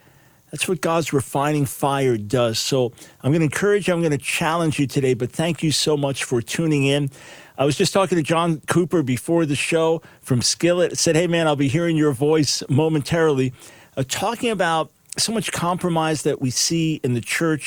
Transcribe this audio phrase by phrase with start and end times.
[0.52, 2.58] That's what God's refining fire does.
[2.58, 3.94] So I'm going to encourage you.
[3.94, 5.14] I'm going to challenge you today.
[5.14, 7.12] But thank you so much for tuning in.
[7.58, 10.98] I was just talking to John Cooper before the show from Skillet.
[10.98, 13.54] said, "Hey man, I'll be hearing your voice momentarily,
[13.98, 17.60] uh, talking about so much compromise that we see in the chur."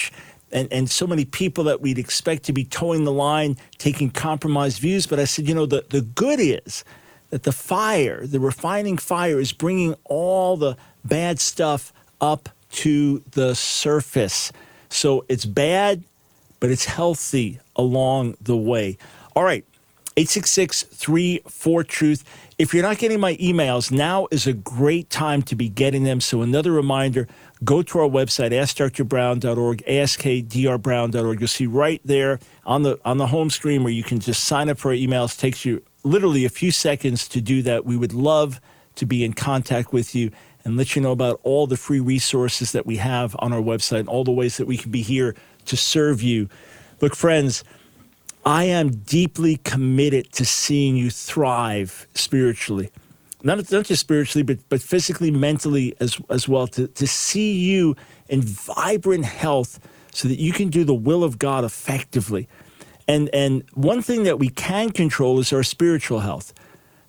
[0.53, 4.81] And, and so many people that we'd expect to be toeing the line, taking compromised
[4.81, 5.07] views.
[5.07, 6.84] But I said, you know, the, the good is
[7.31, 13.55] that the fire, the refining fire, is bringing all the bad stuff up to the
[13.55, 14.53] surface.
[14.89, 16.03] So it's bad,
[16.59, 18.98] but it's healthy along the way.
[19.35, 19.64] All right,
[20.17, 22.25] 866 34 Truth.
[22.59, 26.20] If you're not getting my emails, now is a great time to be getting them.
[26.20, 27.29] So, another reminder
[27.65, 31.41] go to our website, askdrbrown.org, askdrbrown.org.
[31.41, 34.69] You'll see right there on the on the home screen where you can just sign
[34.69, 35.35] up for our emails.
[35.35, 37.85] It takes you literally a few seconds to do that.
[37.85, 38.61] We would love
[38.97, 40.31] to be in contact with you
[40.65, 44.01] and let you know about all the free resources that we have on our website
[44.01, 45.35] and all the ways that we can be here
[45.67, 46.48] to serve you.
[47.01, 47.65] Look, friends,
[48.45, 52.91] I am deeply committed to seeing you thrive spiritually
[53.42, 57.96] not, not just spiritually, but, but physically, mentally as, as well, to, to see you
[58.28, 59.80] in vibrant health
[60.12, 62.48] so that you can do the will of God effectively.
[63.08, 66.52] And, and one thing that we can control is our spiritual health.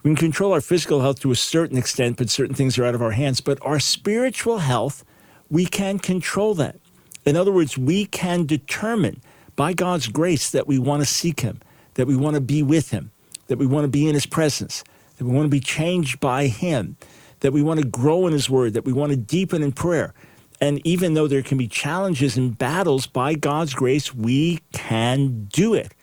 [0.03, 2.95] We can control our physical health to a certain extent, but certain things are out
[2.95, 3.39] of our hands.
[3.39, 5.05] But our spiritual health,
[5.49, 6.79] we can control that.
[7.25, 9.21] In other words, we can determine
[9.55, 11.59] by God's grace that we want to seek Him,
[11.95, 13.11] that we want to be with Him,
[13.47, 14.83] that we want to be in His presence,
[15.21, 16.97] that we want to be changed by Him,
[17.41, 20.15] that we want to grow in His Word, that we want to deepen in prayer.
[20.59, 25.75] And even though there can be challenges and battles, by God's grace, we can do
[25.75, 25.93] it.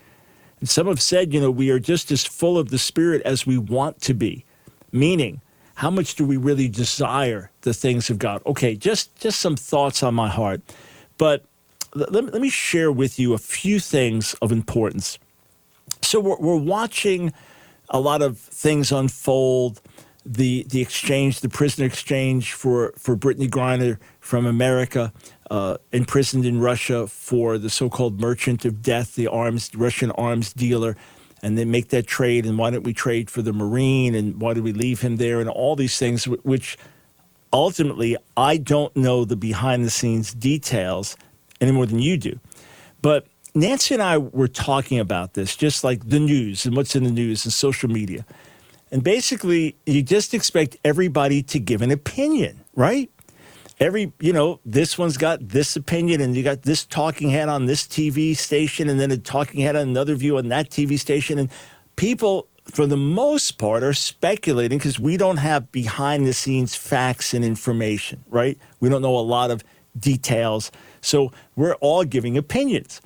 [0.61, 3.45] And some have said, you know, we are just as full of the Spirit as
[3.45, 4.45] we want to be,
[4.93, 5.41] meaning,
[5.75, 8.41] how much do we really desire the things of God?
[8.47, 10.62] Okay, just, just some thoughts on my heart.
[11.17, 11.45] But
[11.93, 15.19] let, let me share with you a few things of importance.
[16.03, 17.33] So we're, we're watching
[17.91, 19.81] a lot of things unfold.
[20.26, 25.12] The the exchange, the prisoner exchange for for Brittney Griner from America,
[25.50, 30.97] uh, imprisoned in Russia for the so-called merchant of death, the arms Russian arms dealer,
[31.43, 32.44] and they make that trade.
[32.44, 34.15] And why don't we trade for the Marine?
[34.15, 35.41] And why do we leave him there?
[35.41, 36.76] And all these things, which
[37.53, 41.16] ultimately I don't know the behind the scenes details
[41.60, 42.38] any more than you do,
[43.00, 43.26] but
[43.59, 47.11] Nancy and I were talking about this, just like the news and what's in the
[47.11, 48.25] news and social media.
[48.93, 53.11] And basically, you just expect everybody to give an opinion, right?
[53.81, 57.67] Every, you know, this one's got this opinion, and you got this talking head on
[57.67, 61.37] this TV station, and then a talking head on another view on that TV station.
[61.37, 61.50] And
[61.97, 67.35] people, for the most part, are speculating because we don't have behind the scenes facts
[67.35, 68.56] and information, right?
[68.79, 69.65] We don't know a lot of
[69.99, 70.71] details.
[71.00, 73.00] So we're all giving opinions.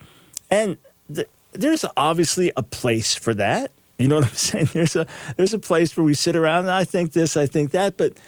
[0.52, 0.76] And
[1.12, 3.72] th- there's obviously a place for that.
[3.98, 4.70] You know what I'm saying?
[4.74, 5.06] There's a
[5.36, 7.96] there's a place where we sit around and I think this, I think that.
[7.96, 8.18] But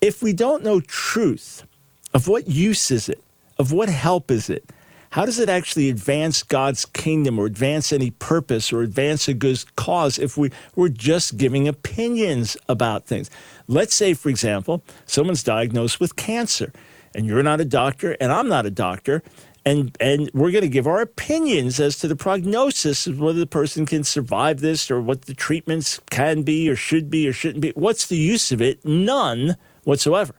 [0.00, 1.64] if we don't know truth,
[2.12, 3.22] of what use is it?
[3.58, 4.64] Of what help is it?
[5.10, 9.64] How does it actually advance God's kingdom or advance any purpose or advance a good
[9.76, 13.30] cause if we, we're just giving opinions about things?
[13.68, 16.72] Let's say, for example, someone's diagnosed with cancer
[17.14, 19.22] and you're not a doctor and I'm not a doctor
[19.68, 23.46] and and we're going to give our opinions as to the prognosis of whether the
[23.46, 27.60] person can survive this or what the treatments can be or should be or shouldn't
[27.60, 27.70] be.
[27.70, 28.84] What's the use of it?
[28.84, 30.34] None whatsoever.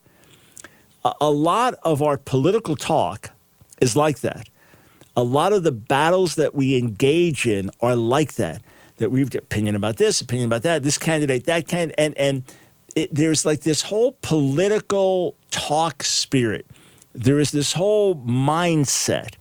[1.06, 3.30] A, a lot of our political talk
[3.80, 4.50] is like that.
[5.16, 8.62] A lot of the battles that we engage in are like that.
[8.98, 12.44] That we've opinion about this, opinion about that, this candidate, that candidate, and and
[12.96, 16.66] it, there's like this whole political talk spirit
[17.20, 19.36] there is this whole mindset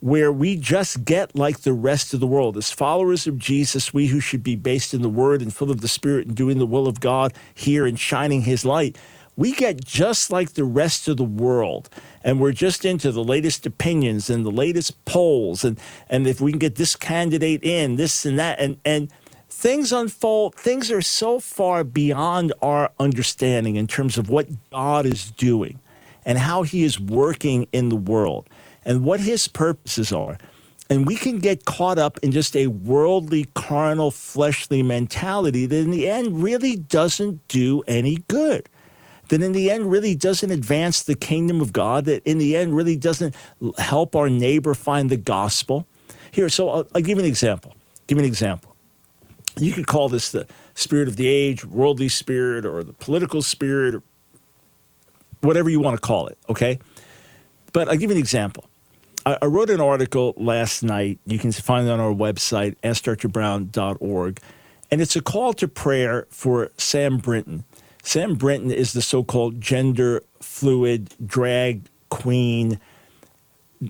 [0.00, 2.56] where we just get like the rest of the world.
[2.56, 5.80] As followers of Jesus, we who should be based in the Word and full of
[5.80, 8.98] the Spirit and doing the will of God here and shining His light,
[9.36, 11.88] we get just like the rest of the world.
[12.24, 15.62] And we're just into the latest opinions and the latest polls.
[15.62, 15.78] And,
[16.08, 18.58] and if we can get this candidate in, this and that.
[18.58, 19.12] And, and
[19.48, 25.30] things unfold, things are so far beyond our understanding in terms of what God is
[25.30, 25.78] doing
[26.24, 28.48] and how he is working in the world
[28.84, 30.38] and what his purposes are.
[30.88, 35.92] And we can get caught up in just a worldly, carnal, fleshly mentality that in
[35.92, 38.68] the end really doesn't do any good.
[39.28, 42.74] That in the end really doesn't advance the kingdom of God, that in the end
[42.74, 43.36] really doesn't
[43.78, 45.86] help our neighbor find the gospel.
[46.32, 47.76] Here, so I'll, I'll give you an example.
[48.08, 48.74] Give me an example.
[49.56, 53.94] You could call this the spirit of the age, worldly spirit, or the political spirit,
[53.94, 54.02] or
[55.40, 56.78] whatever you want to call it, okay?
[57.72, 58.64] But I'll give you an example.
[59.26, 61.18] I, I wrote an article last night.
[61.26, 64.40] You can find it on our website, askdrbrown.org.
[64.90, 67.64] And it's a call to prayer for Sam Brinton.
[68.02, 72.80] Sam Brinton is the so called gender fluid drag queen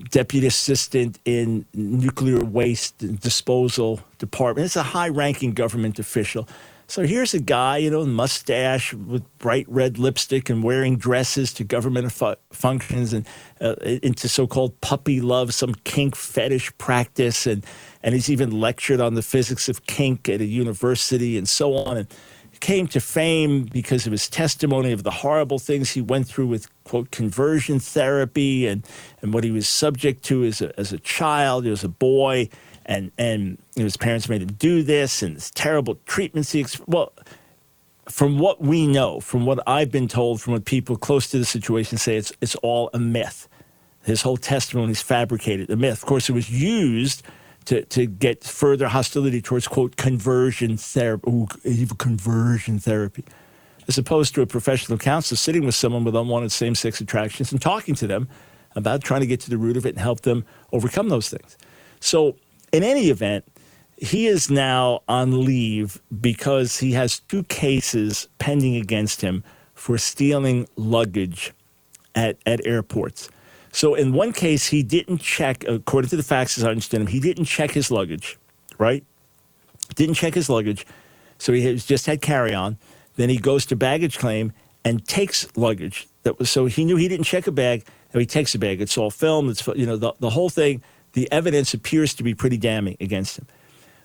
[0.09, 4.65] deputy assistant in nuclear waste disposal department.
[4.65, 6.47] It's a high ranking government official.
[6.91, 11.63] So here's a guy, you know, mustache with bright red lipstick and wearing dresses to
[11.63, 13.25] government fu- functions and
[13.61, 17.65] uh, into so-called puppy love, some kink fetish practice, and
[18.03, 21.95] and he's even lectured on the physics of kink at a university and so on.
[21.95, 22.07] And
[22.59, 26.67] came to fame because of his testimony of the horrible things he went through with
[26.83, 28.67] quote conversion therapy.
[28.67, 28.85] And
[29.21, 32.49] and what he was subject to as a as a child, as a boy
[32.85, 37.13] and and his parents made him do this and this terrible treatments he well
[38.09, 41.45] from what we know from what i've been told from what people close to the
[41.45, 43.47] situation say it's it's all a myth.
[44.03, 46.01] His whole testimony is fabricated a myth.
[46.01, 47.23] Of course it was used
[47.65, 53.23] to, to get further hostility towards quote conversion therapy ooh, even conversion therapy.
[53.87, 57.93] As opposed to a professional counselor sitting with someone with unwanted same-sex attractions and talking
[57.95, 58.27] to them
[58.75, 61.57] about trying to get to the root of it and help them overcome those things.
[61.99, 62.35] So
[62.71, 63.45] in any event,
[63.97, 69.43] he is now on leave because he has two cases pending against him
[69.75, 71.53] for stealing luggage
[72.15, 73.29] at, at airports.
[73.71, 77.07] So in one case, he didn't check, according to the facts as I understand him,
[77.07, 78.37] he didn't check his luggage,
[78.77, 79.03] right?
[79.95, 80.85] Didn't check his luggage.
[81.37, 82.77] So he has just had carry on.
[83.15, 84.51] Then he goes to baggage claim
[84.83, 86.07] and takes luggage.
[86.23, 87.85] That was so he knew he didn't check a bag.
[88.13, 88.81] So he takes a bag.
[88.81, 89.51] It's all filmed.
[89.51, 90.81] It's you know the, the whole thing
[91.13, 93.47] the evidence appears to be pretty damning against him.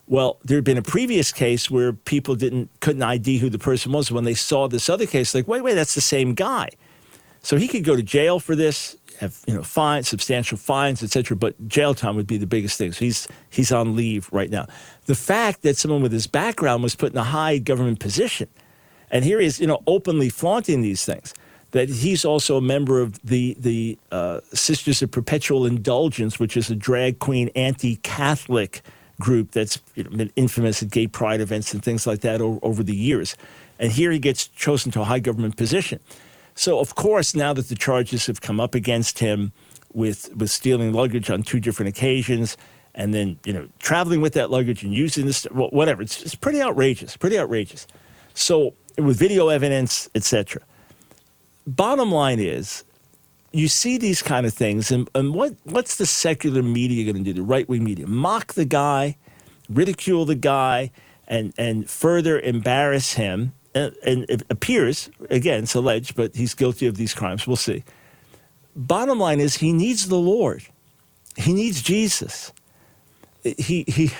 [0.09, 3.93] Well, there had been a previous case where people didn't couldn't ID who the person
[3.93, 4.11] was.
[4.11, 6.69] When they saw this other case, like, wait, wait, that's the same guy.
[7.43, 11.37] So he could go to jail for this, have you know fines, substantial fines, etc.
[11.37, 12.93] But jail time would be the biggest thing.
[12.93, 14.67] So he's he's on leave right now.
[15.07, 18.49] The fact that someone with his background was put in a high government position,
[19.11, 21.35] and here he is, you know, openly flaunting these things
[21.73, 26.71] that he's also a member of the the uh, Sisters of Perpetual Indulgence, which is
[26.71, 28.83] a drag queen anti-Catholic
[29.19, 32.59] group that's you know, been infamous at gay pride events and things like that over,
[32.63, 33.37] over the years.
[33.79, 36.01] And here he gets chosen to a high government position.
[36.55, 39.53] So of course, now that the charges have come up against him
[39.93, 42.57] with with stealing luggage on two different occasions,
[42.95, 46.63] and then you know traveling with that luggage and using this whatever, it's, it's pretty
[46.63, 47.87] outrageous, pretty outrageous.
[48.35, 50.63] So with video evidence, etc
[51.67, 52.85] bottom line is
[53.53, 57.33] you see these kind of things, and, and what, what's the secular media going to
[57.33, 58.07] do, the right wing media?
[58.07, 59.17] Mock the guy,
[59.69, 60.91] ridicule the guy,
[61.27, 63.53] and, and further embarrass him.
[63.75, 67.47] And, and it appears, again, it's alleged, but he's guilty of these crimes.
[67.47, 67.85] We'll see.
[68.75, 70.65] Bottom line is he needs the Lord,
[71.37, 72.53] he needs Jesus.
[73.43, 74.11] He, he,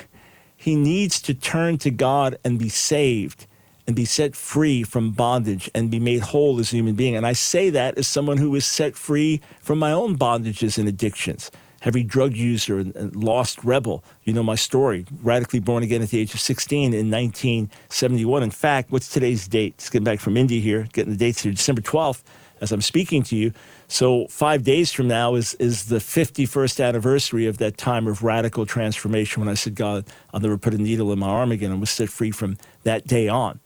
[0.57, 3.47] he needs to turn to God and be saved
[3.87, 7.17] and be set free from bondage and be made whole as a human being.
[7.17, 10.89] And I say that as someone who was set free from my own bondages and
[10.89, 11.51] addictions.
[11.81, 14.03] Heavy drug user and lost rebel.
[14.25, 15.07] You know my story.
[15.23, 18.43] Radically born again at the age of 16 in 1971.
[18.43, 19.79] In fact, what's today's date?
[19.79, 21.53] Just getting back from India here, getting the dates here.
[21.53, 22.23] December 12th,
[22.61, 23.53] as I'm speaking to you.
[23.89, 28.67] So five days from now is is the 51st anniversary of that time of radical
[28.67, 31.79] transformation when I said, God, I'll never put a needle in my arm again and
[31.79, 33.61] was set free from that day on.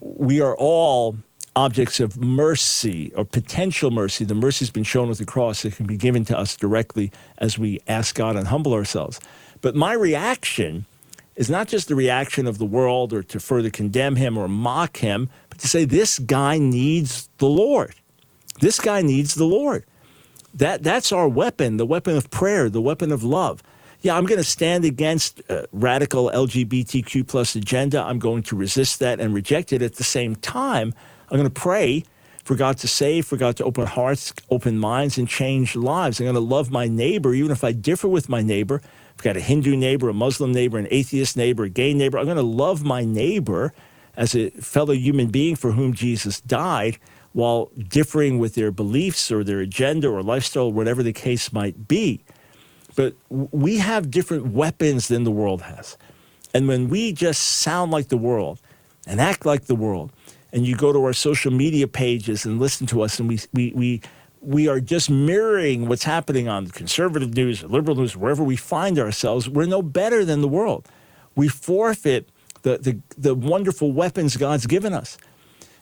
[0.00, 1.16] We are all
[1.54, 4.24] objects of mercy or potential mercy.
[4.24, 5.64] The mercy has been shown with the cross.
[5.64, 9.18] It can be given to us directly as we ask God and humble ourselves.
[9.62, 10.84] But my reaction
[11.34, 14.98] is not just the reaction of the world or to further condemn him or mock
[14.98, 17.94] him, but to say, this guy needs the Lord.
[18.60, 19.84] This guy needs the Lord.
[20.54, 23.62] That, that's our weapon, the weapon of prayer, the weapon of love.
[24.06, 28.00] Yeah, I'm going to stand against uh, radical LGBTQ plus agenda.
[28.00, 29.82] I'm going to resist that and reject it.
[29.82, 30.94] At the same time,
[31.28, 32.04] I'm going to pray
[32.44, 36.20] for God to save, for God to open hearts, open minds, and change lives.
[36.20, 38.80] I'm going to love my neighbor, even if I differ with my neighbor.
[39.16, 42.16] I've got a Hindu neighbor, a Muslim neighbor, an atheist neighbor, a gay neighbor.
[42.16, 43.74] I'm going to love my neighbor
[44.16, 46.98] as a fellow human being for whom Jesus died
[47.32, 52.22] while differing with their beliefs or their agenda or lifestyle, whatever the case might be.
[52.96, 55.96] But we have different weapons than the world has.
[56.52, 58.60] And when we just sound like the world
[59.06, 60.10] and act like the world,
[60.52, 63.72] and you go to our social media pages and listen to us, and we, we,
[63.76, 64.00] we,
[64.40, 69.48] we are just mirroring what's happening on conservative news, liberal news, wherever we find ourselves,
[69.48, 70.88] we're no better than the world.
[71.34, 72.30] We forfeit
[72.62, 75.18] the, the, the wonderful weapons God's given us.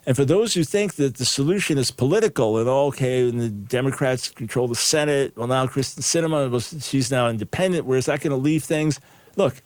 [0.06, 3.48] And for those who think that the solution is political and all, okay, and the
[3.48, 8.30] Democrats control the Senate, well, now Kyrsten Sinema, well, she's now independent, where's that going
[8.30, 9.00] to leave things?
[9.36, 9.62] Look,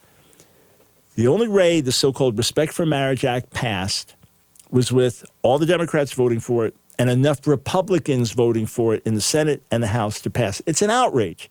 [1.16, 4.14] the only way the so called Respect for Marriage Act passed
[4.70, 9.14] was with all the Democrats voting for it and enough Republicans voting for it in
[9.14, 10.60] the Senate and the House to pass.
[10.66, 11.48] It's an outrage.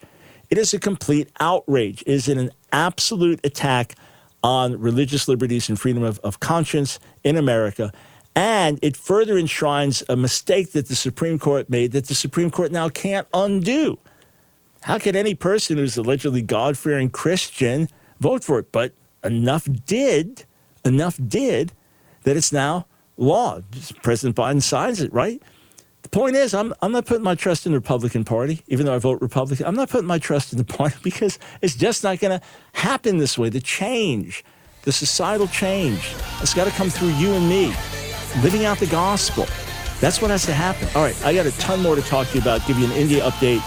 [0.49, 2.01] It is a complete outrage.
[2.01, 3.95] It is an absolute attack
[4.43, 7.91] on religious liberties and freedom of, of conscience in America.
[8.37, 12.71] And it further enshrines a mistake that the Supreme Court made that the Supreme Court
[12.71, 13.97] now can't undo.
[14.81, 17.89] How can any person who's allegedly God fearing Christian
[18.19, 18.71] vote for it?
[18.71, 20.45] But enough did,
[20.85, 21.71] enough did
[22.25, 22.85] that it's now
[23.17, 23.61] law.
[24.03, 25.41] President Biden signs it, right?
[26.03, 28.93] The point is, I'm, I'm not putting my trust in the Republican Party, even though
[28.93, 29.65] I vote Republican.
[29.65, 33.17] I'm not putting my trust in the party because it's just not going to happen
[33.17, 33.49] this way.
[33.49, 34.45] The change,
[34.83, 37.73] the societal change, it's got to come through you and me,
[38.43, 39.47] living out the gospel.
[39.99, 40.87] That's what has to happen.
[40.95, 42.91] All right, I got a ton more to talk to you about, give you an
[42.91, 43.61] India update.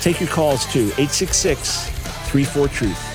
[0.00, 1.88] Take your calls to 866
[2.30, 3.10] 34 Truth.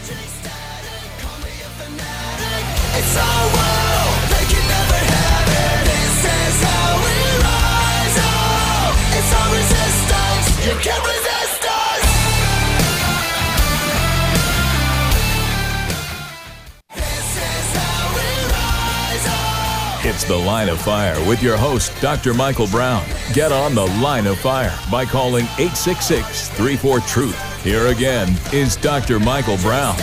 [20.16, 22.34] It's The Line of Fire with your host, Dr.
[22.34, 23.06] Michael Brown.
[23.34, 27.64] Get on The Line of Fire by calling 866 34 Truth.
[27.66, 29.20] Here again is Dr.
[29.20, 29.94] Michael Brown.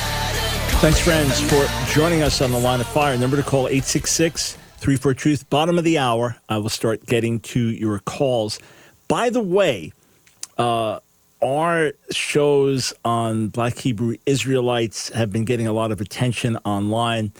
[0.82, 3.16] Thanks, friends, for joining us on The Line of Fire.
[3.16, 5.48] Number to call 866 34 Truth.
[5.48, 8.58] Bottom of the hour, I will start getting to your calls.
[9.08, 9.94] By the way,
[10.58, 11.00] uh,
[11.40, 17.32] our shows on Black Hebrew Israelites have been getting a lot of attention online.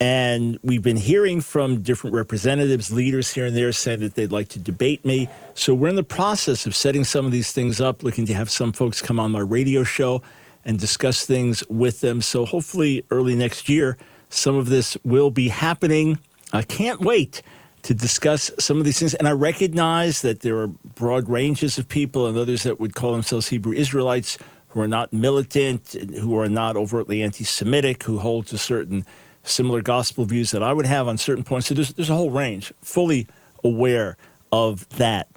[0.00, 4.48] And we've been hearing from different representatives, leaders here and there saying that they'd like
[4.48, 5.28] to debate me.
[5.52, 8.50] So we're in the process of setting some of these things up, looking to have
[8.50, 10.22] some folks come on my radio show
[10.64, 12.22] and discuss things with them.
[12.22, 13.98] So hopefully early next year,
[14.30, 16.18] some of this will be happening.
[16.50, 17.42] I can't wait
[17.82, 19.12] to discuss some of these things.
[19.14, 23.12] And I recognize that there are broad ranges of people and others that would call
[23.12, 24.38] themselves Hebrew Israelites
[24.68, 29.04] who are not militant, who are not overtly anti Semitic, who hold to certain
[29.50, 31.68] similar gospel views that I would have on certain points.
[31.68, 33.26] So there's, there's a whole range, fully
[33.64, 34.16] aware
[34.52, 35.28] of that.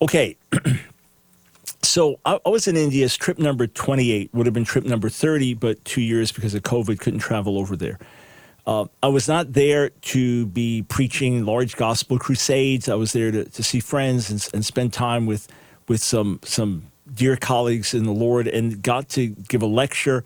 [0.00, 0.36] Okay.
[1.82, 3.08] so I, I was in India.
[3.08, 7.00] Trip number 28, would have been trip number 30, but two years because of COVID,
[7.00, 7.98] couldn't travel over there.
[8.66, 12.88] Uh, I was not there to be preaching large gospel crusades.
[12.88, 15.46] I was there to, to see friends and, and spend time with
[15.86, 20.24] with some some dear colleagues in the Lord, and got to give a lecture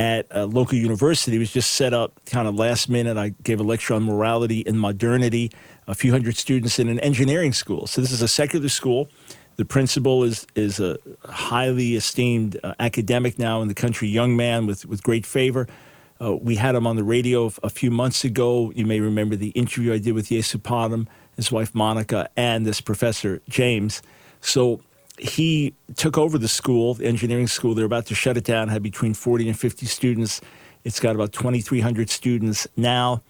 [0.00, 1.36] at a local university.
[1.36, 3.18] It was just set up kind of last minute.
[3.18, 5.52] I gave a lecture on morality and modernity.
[5.86, 7.86] A few hundred students in an engineering school.
[7.86, 9.10] So this is a secular school.
[9.56, 14.66] The principal is is a highly esteemed uh, academic now in the country, young man
[14.66, 15.68] with with great favor.
[16.18, 18.72] Uh, we had him on the radio a few months ago.
[18.74, 22.80] You may remember the interview I did with Yesu Padam, his wife Monica, and this
[22.80, 24.00] professor James.
[24.40, 24.80] So
[25.20, 27.74] he took over the school, the engineering school.
[27.74, 28.68] They're about to shut it down.
[28.68, 30.40] Had between 40 and 50 students.
[30.82, 33.22] It's got about 2,300 students now,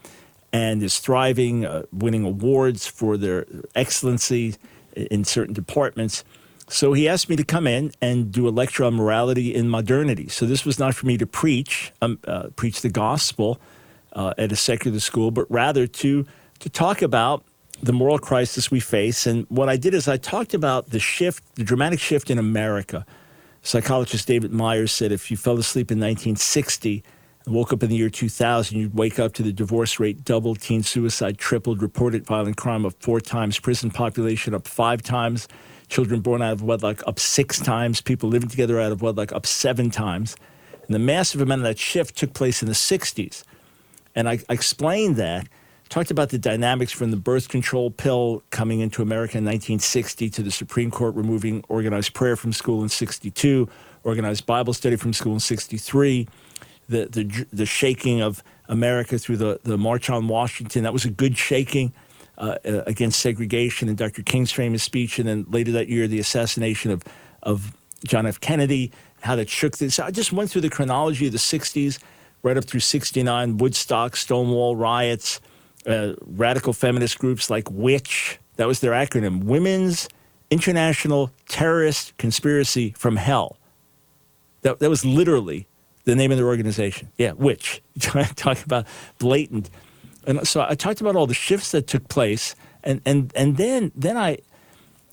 [0.52, 4.56] and is thriving, uh, winning awards for their excellency.
[4.94, 6.24] in certain departments.
[6.68, 10.28] So he asked me to come in and do a lecture on morality in modernity.
[10.28, 13.60] So this was not for me to preach, um, uh, preach the gospel
[14.12, 16.26] uh, at a secular school, but rather to
[16.60, 17.42] to talk about
[17.82, 19.26] the moral crisis we face.
[19.26, 23.06] And what I did is I talked about the shift, the dramatic shift in America.
[23.62, 27.02] Psychologist David Myers said if you fell asleep in 1960
[27.44, 30.60] and woke up in the year 2000, you'd wake up to the divorce rate doubled,
[30.60, 35.48] teen suicide tripled, reported violent crime up four times, prison population up five times
[35.90, 39.44] children born out of wedlock up six times, people living together out of wedlock up
[39.44, 40.36] seven times.
[40.86, 43.44] And the massive amount of that shift took place in the 60s.
[44.14, 45.48] And I, I explained that,
[45.90, 50.42] talked about the dynamics from the birth control pill coming into America in 1960 to
[50.42, 53.68] the Supreme Court removing organized prayer from school in 62,
[54.04, 56.28] organized Bible study from school in 63,
[56.88, 60.84] the, the, the shaking of America through the, the March on Washington.
[60.84, 61.92] That was a good shaking
[62.38, 64.22] uh, uh, against segregation and Dr.
[64.22, 67.02] King's famous speech, and then later that year, the assassination of,
[67.42, 68.38] of John F.
[68.38, 68.92] Kennedy,
[69.22, 69.98] how that shook this.
[69.98, 71.98] I just went through the chronology of the 60s,
[72.44, 75.40] right up through 69, Woodstock, Stonewall riots,
[75.86, 80.08] uh, radical feminist groups like WITCH, that was their acronym, Women's
[80.50, 83.56] International Terrorist Conspiracy from Hell.
[84.62, 85.66] That, that was literally
[86.04, 87.08] the name of their organization.
[87.16, 88.86] Yeah, which talk about
[89.18, 89.70] blatant
[90.26, 93.92] and so I talked about all the shifts that took place, and and and then
[93.94, 94.38] then I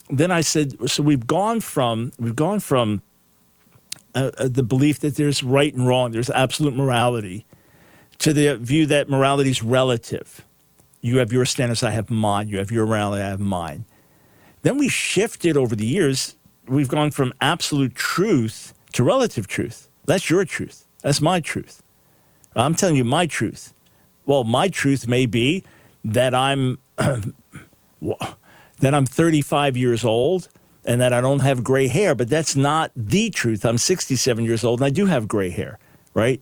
[0.10, 3.02] then I said, so we've gone from we've gone from
[4.16, 7.46] uh, uh, the belief that there's right and wrong, there's absolute morality,
[8.20, 10.44] to the view that morality is relative.
[11.02, 12.48] You have your standards, I have mine.
[12.50, 13.86] You have your morality, I have mine.
[14.64, 16.36] Then we shifted over the years.
[16.68, 19.90] We've gone from absolute truth to relative truth.
[20.06, 20.86] That's your truth.
[21.02, 21.84] That's my truth.
[22.56, 23.74] I'm telling you my truth.
[24.26, 25.64] Well, my truth may be
[26.04, 27.34] that I'm that
[28.82, 30.50] I'm 35 years old
[30.86, 33.66] and that I don't have gray hair, but that's not the truth.
[33.66, 35.78] I'm 67 years old and I do have gray hair,
[36.14, 36.42] right?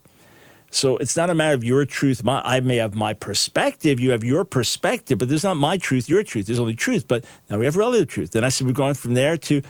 [0.76, 2.22] So it's not a matter of your truth.
[2.26, 3.98] My, I may have my perspective.
[3.98, 6.48] You have your perspective, but there's not my truth, your truth.
[6.48, 7.08] There's only truth.
[7.08, 8.36] But now we have relative truth.
[8.36, 9.62] And I said we're going from there to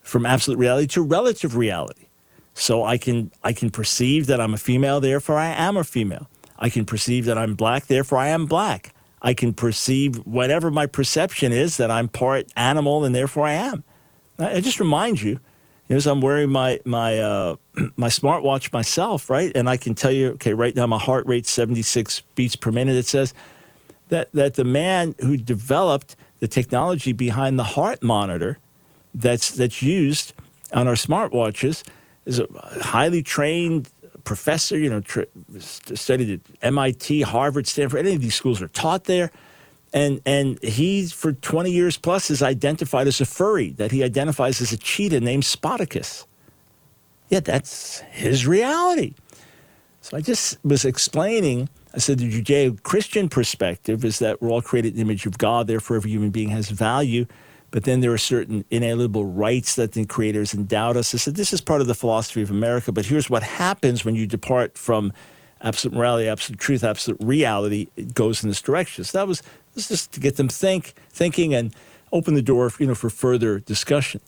[0.00, 2.06] from absolute reality to relative reality.
[2.54, 6.30] So I can I can perceive that I'm a female, therefore I am a female.
[6.56, 8.94] I can perceive that I'm black, therefore I am black.
[9.20, 13.82] I can perceive whatever my perception is that I'm part animal and therefore I am.
[14.38, 15.40] I just remind you,
[15.88, 17.56] as I'm wearing my my uh,
[17.96, 19.52] my smartwatch myself, right?
[19.54, 22.96] And I can tell you, okay, right now my heart rate's 76 beats per minute.
[22.96, 23.34] It says
[24.08, 28.58] that that the man who developed the technology behind the heart monitor
[29.14, 30.34] that's that's used
[30.72, 31.82] on our smartwatches
[32.26, 32.46] is a
[32.82, 33.88] highly trained
[34.24, 35.22] professor, you know, tr-
[35.58, 38.00] studied at MIT, Harvard, Stanford.
[38.00, 39.30] Any of these schools are taught there.
[39.92, 44.60] And, and he, for 20 years plus, is identified as a furry, that he identifies
[44.60, 46.26] as a cheetah named Spartacus.
[47.30, 49.14] Yeah, that's his reality.
[50.00, 54.62] So I just was explaining, I said the Judeo Christian perspective is that we're all
[54.62, 57.26] created in the image of God, therefore every human being has value.
[57.70, 61.14] But then there are certain inalienable rights that the creators endowed us.
[61.14, 64.14] I said, this is part of the philosophy of America, but here's what happens when
[64.14, 65.12] you depart from
[65.60, 67.88] absolute morality, absolute truth, absolute reality.
[67.96, 69.04] It goes in this direction.
[69.04, 69.42] So that was,
[69.74, 71.74] was just to get them think, thinking and
[72.12, 74.20] open the door, you know, for further discussion.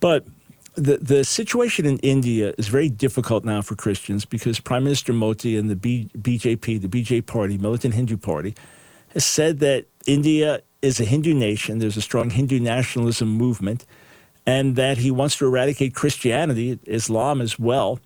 [0.00, 0.26] But
[0.74, 5.56] the, the situation in India is very difficult now for Christians because Prime Minister Modi
[5.56, 8.54] and the B, BJP, the BJ Party, Militant Hindu Party,
[9.14, 11.78] has said that India is a Hindu nation.
[11.78, 13.84] There's a strong Hindu nationalism movement,
[14.46, 17.98] and that he wants to eradicate Christianity, Islam as well,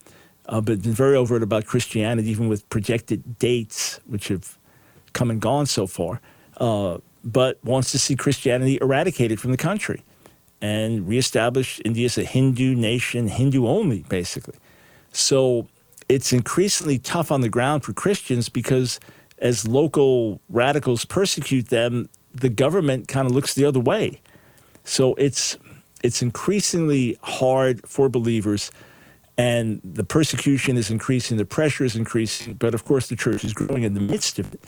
[0.52, 4.58] uh, but been very overt about Christianity, even with projected dates, which have
[5.14, 6.20] come and gone so far.
[6.58, 10.04] Uh, but wants to see Christianity eradicated from the country
[10.60, 14.54] and reestablish India as a Hindu nation, Hindu only, basically.
[15.10, 15.68] So
[16.08, 19.00] it's increasingly tough on the ground for Christians because
[19.38, 24.20] as local radicals persecute them, the government kind of looks the other way.
[24.84, 25.56] So it's
[26.02, 28.70] it's increasingly hard for believers,
[29.38, 33.54] and the persecution is increasing, the pressure is increasing, but of course the church is
[33.54, 34.64] growing in the midst of it.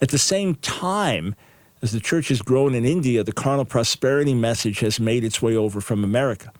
[0.00, 1.34] At the same time,
[1.82, 5.54] as the church has grown in India, the carnal prosperity message has made its way
[5.56, 6.52] over from America.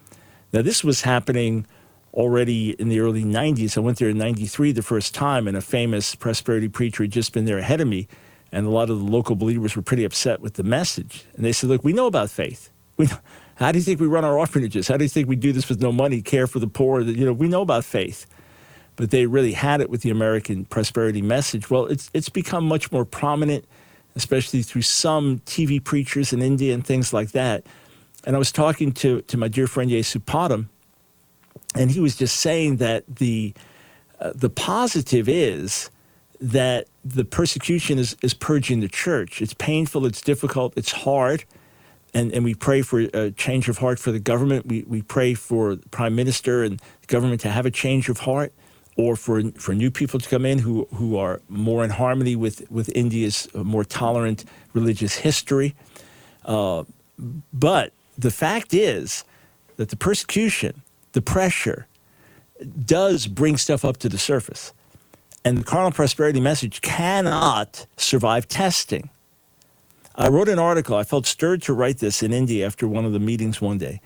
[0.52, 1.66] Now, this was happening
[2.12, 3.76] already in the early 90s.
[3.76, 7.32] I went there in 93 the first time, and a famous prosperity preacher had just
[7.32, 8.08] been there ahead of me
[8.52, 11.24] and a lot of the local believers were pretty upset with the message.
[11.34, 12.70] And they said, "Look, we know about faith.
[12.96, 13.08] We,
[13.60, 14.88] how do you think we run our orphanages?
[14.88, 17.00] How do you think we do this with no money, care for the poor?
[17.02, 18.26] You know, we know about faith."
[18.96, 21.70] But they really had it with the American prosperity message.
[21.70, 23.64] Well, it's it's become much more prominent,
[24.16, 27.64] especially through some TV preachers in India and things like that.
[28.24, 30.68] And I was talking to, to my dear friend Yesu Padam,
[31.74, 33.54] and he was just saying that the,
[34.20, 35.90] uh, the positive is
[36.40, 39.40] that the persecution is, is purging the church.
[39.40, 41.44] It's painful, it's difficult, it's hard.
[42.12, 44.66] And, and we pray for a change of heart for the government.
[44.66, 48.20] We, we pray for the prime minister and the government to have a change of
[48.20, 48.52] heart
[48.96, 52.68] or for, for new people to come in who, who are more in harmony with,
[52.70, 54.44] with India's more tolerant
[54.74, 55.74] religious history.
[56.44, 56.84] Uh,
[57.52, 59.24] but the fact is
[59.76, 61.86] that the persecution, the pressure,
[62.84, 64.72] does bring stuff up to the surface.
[65.44, 69.08] And the carnal prosperity message cannot survive testing.
[70.20, 70.96] I wrote an article.
[70.96, 74.02] I felt stirred to write this in India after one of the meetings one day.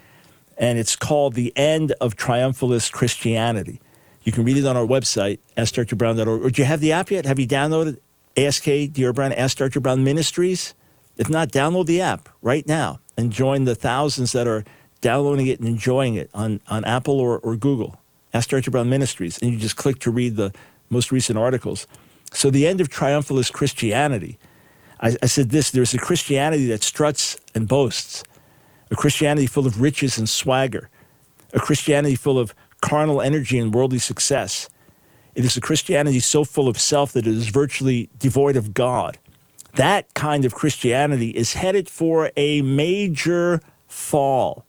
[0.56, 3.80] And it's called The End of Triumphalist Christianity.
[4.22, 6.44] You can read it on our website, askdrbrown.org.
[6.44, 7.26] Or do you have the app yet?
[7.26, 7.98] Have you downloaded
[8.36, 9.12] ASK Dr.
[9.12, 9.80] Brown, Ask Dr.
[9.80, 10.74] Brown Ministries?
[11.16, 14.62] If not, download the app right now and join the thousands that are
[15.00, 18.00] downloading it and enjoying it on, on Apple or, or Google.
[18.32, 18.70] Ask Dr.
[18.70, 19.38] Brown Ministries.
[19.38, 20.52] And you just click to read the
[20.90, 21.88] most recent articles.
[22.32, 24.38] So, the end of triumphalist Christianity.
[25.04, 28.24] I, I said this there's a Christianity that struts and boasts,
[28.90, 30.88] a Christianity full of riches and swagger,
[31.52, 34.68] a Christianity full of carnal energy and worldly success.
[35.34, 39.18] It is a Christianity so full of self that it is virtually devoid of God.
[39.74, 44.64] That kind of Christianity is headed for a major fall.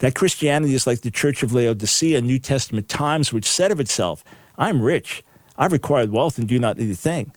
[0.00, 4.24] That Christianity is like the Church of Laodicea, New Testament times, which said of itself,
[4.58, 5.22] I'm rich,
[5.56, 7.32] I've acquired wealth and do not need a thing.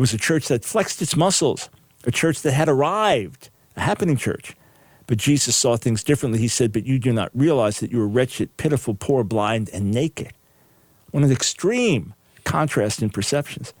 [0.00, 1.68] It was a church that flexed its muscles,
[2.06, 4.56] a church that had arrived, a happening church.
[5.06, 6.40] But Jesus saw things differently.
[6.40, 9.90] He said, But you do not realize that you are wretched, pitiful, poor, blind, and
[9.90, 10.32] naked.
[11.10, 13.74] One the extreme contrast in perceptions.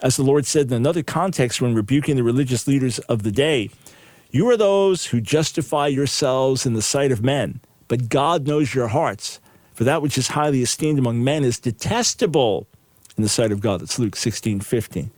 [0.00, 3.68] As the Lord said in another context when rebuking the religious leaders of the day,
[4.30, 7.58] you are those who justify yourselves in the sight of men,
[7.88, 9.40] but God knows your hearts.
[9.74, 12.68] For that which is highly esteemed among men is detestable
[13.16, 13.80] in the sight of God.
[13.80, 15.10] That's Luke 16, 15.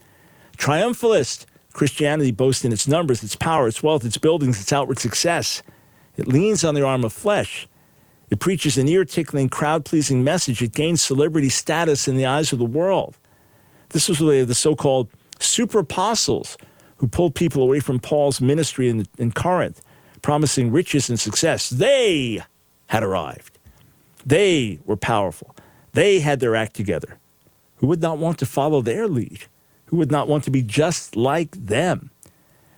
[0.57, 1.45] Triumphalist
[1.77, 5.61] Christianity boasts in its numbers, its power, its wealth, its buildings, its outward success.
[6.17, 7.67] It leans on the arm of flesh.
[8.31, 10.61] It preaches an ear tickling, crowd pleasing message.
[10.61, 13.15] It gains celebrity status in the eyes of the world.
[13.89, 15.07] This was the, the so called
[15.39, 16.57] super apostles
[16.97, 19.81] who pulled people away from Paul's ministry in, in Corinth,
[20.23, 21.69] promising riches and success.
[21.69, 22.41] They
[22.87, 23.59] had arrived.
[24.25, 25.55] They were powerful.
[25.93, 27.19] They had their act together.
[27.77, 29.45] Who would not want to follow their lead?
[29.87, 32.11] Who would not want to be just like them.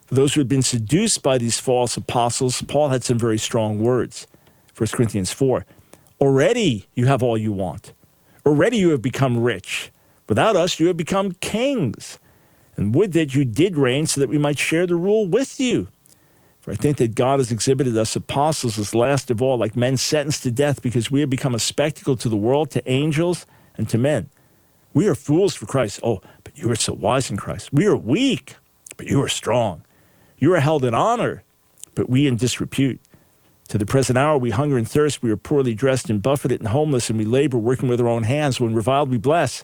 [0.06, 3.80] For those who had been seduced by these false apostles, Paul had some very strong
[3.80, 4.26] words.
[4.76, 5.66] 1 Corinthians 4
[6.20, 7.94] Already you have all you want.
[8.46, 9.92] Already you have become rich.
[10.28, 12.20] Without us, you have become kings.
[12.76, 15.90] And would that you did reign so that we might share the rule with you.
[16.60, 19.98] For I think that God has exhibited us apostles as last of all, like men
[19.98, 23.46] sentenced to death, because we have become a spectacle to the world, to angels,
[23.78, 24.30] and to men.
[24.94, 26.00] We are fools for Christ.
[26.04, 26.22] Oh,
[26.60, 27.72] you are so wise in Christ.
[27.72, 28.56] We are weak,
[28.98, 29.84] but you are strong.
[30.38, 31.44] You are held in honor,
[31.96, 33.00] but we in disrepute.
[33.70, 35.22] To the present hour, we hunger and thirst.
[35.22, 38.24] We are poorly dressed and buffeted and homeless, and we labor, working with our own
[38.24, 38.60] hands.
[38.60, 39.64] When reviled, we bless.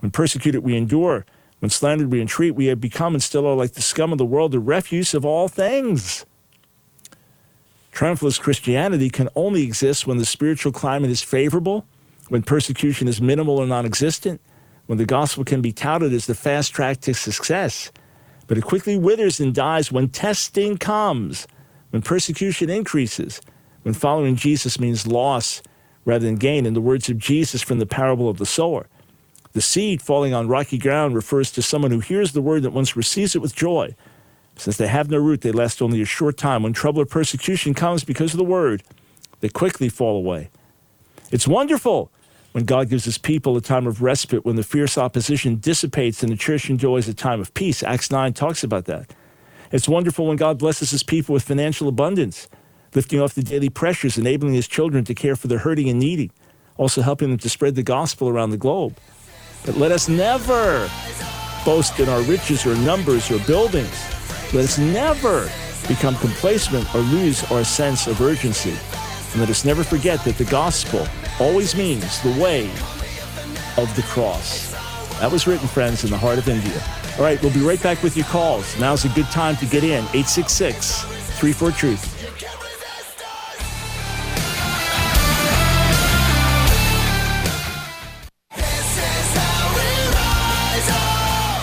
[0.00, 1.24] When persecuted, we endure.
[1.60, 2.54] When slandered, we entreat.
[2.54, 5.24] We have become and still are like the scum of the world, the refuse of
[5.24, 6.26] all things.
[7.92, 11.86] Triumphalist Christianity can only exist when the spiritual climate is favorable,
[12.28, 14.40] when persecution is minimal or non existent,
[14.86, 17.90] when the gospel can be touted as the fast track to success.
[18.46, 21.46] But it quickly withers and dies when testing comes,
[21.90, 23.40] when persecution increases,
[23.82, 25.62] when following Jesus means loss
[26.04, 26.66] rather than gain.
[26.66, 28.86] In the words of Jesus from the parable of the sower,
[29.52, 32.96] the seed falling on rocky ground refers to someone who hears the word that once
[32.96, 33.94] receives it with joy.
[34.56, 36.62] Since they have no root, they last only a short time.
[36.62, 38.82] When trouble or persecution comes because of the word,
[39.40, 40.50] they quickly fall away.
[41.30, 42.10] It's wonderful
[42.56, 46.32] when God gives his people a time of respite, when the fierce opposition dissipates and
[46.32, 47.82] the church enjoys a time of peace.
[47.82, 49.12] Acts 9 talks about that.
[49.72, 52.48] It's wonderful when God blesses his people with financial abundance,
[52.94, 56.32] lifting off the daily pressures, enabling his children to care for the hurting and needy,
[56.78, 58.96] also helping them to spread the gospel around the globe.
[59.66, 60.88] But let us never
[61.62, 64.02] boast in our riches or numbers or buildings.
[64.54, 65.50] Let us never
[65.88, 68.72] become complacent or lose our sense of urgency.
[69.32, 71.06] And let us never forget that the gospel
[71.40, 72.66] always means the way
[73.76, 74.72] of the cross.
[75.20, 76.82] That was written, friends, in the heart of India.
[77.18, 78.78] All right, we'll be right back with your calls.
[78.78, 82.15] Now's a good time to get in 866 34 Truth.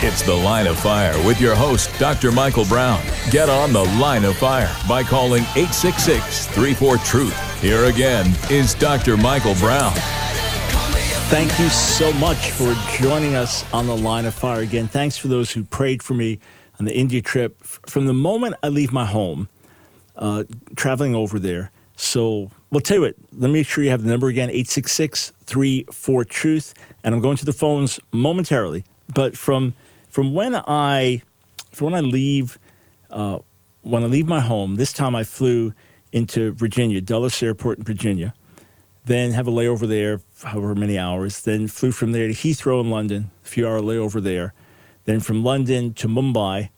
[0.05, 2.33] It's The Line of Fire with your host, Dr.
[2.33, 3.01] Michael Brown.
[3.31, 7.61] Get on The Line of Fire by calling 866 34 Truth.
[7.61, 9.15] Here again is Dr.
[9.15, 9.93] Michael Brown.
[11.29, 14.59] Thank you so much for joining us on The Line of Fire.
[14.59, 16.37] Again, thanks for those who prayed for me
[16.79, 17.63] on the India trip.
[17.63, 19.47] From the moment I leave my home,
[20.17, 20.43] uh,
[20.75, 24.09] traveling over there, so we'll tell you what, let me make sure you have the
[24.09, 26.73] number again 866 34 Truth.
[27.05, 28.83] And I'm going to the phones momentarily.
[29.13, 29.73] But from
[30.13, 31.23] from when I
[31.71, 32.59] from when I leave
[33.09, 33.39] uh,
[33.81, 35.73] when I leave my home, this time I flew
[36.11, 38.35] into Virginia, Dulles Airport in Virginia,
[39.05, 42.91] then have a layover there, however many hours, then flew from there to Heathrow in
[42.91, 44.53] London, a few hour layover there,
[45.05, 46.69] then from London to Mumbai,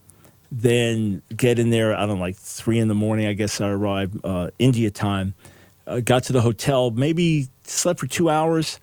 [0.50, 3.68] then get in there, I don't know, like three in the morning, I guess I
[3.68, 5.34] arrived, uh, India time,
[5.86, 8.80] uh, got to the hotel, maybe slept for two hours,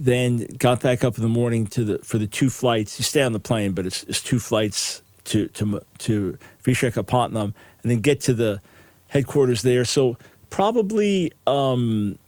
[0.00, 2.98] then got back up in the morning to the for the two flights.
[2.98, 7.90] You stay on the plane, but it's, it's two flights to to to Vishakhapatnam, and
[7.90, 8.62] then get to the
[9.08, 9.84] headquarters there.
[9.84, 10.16] So
[10.48, 12.18] probably um,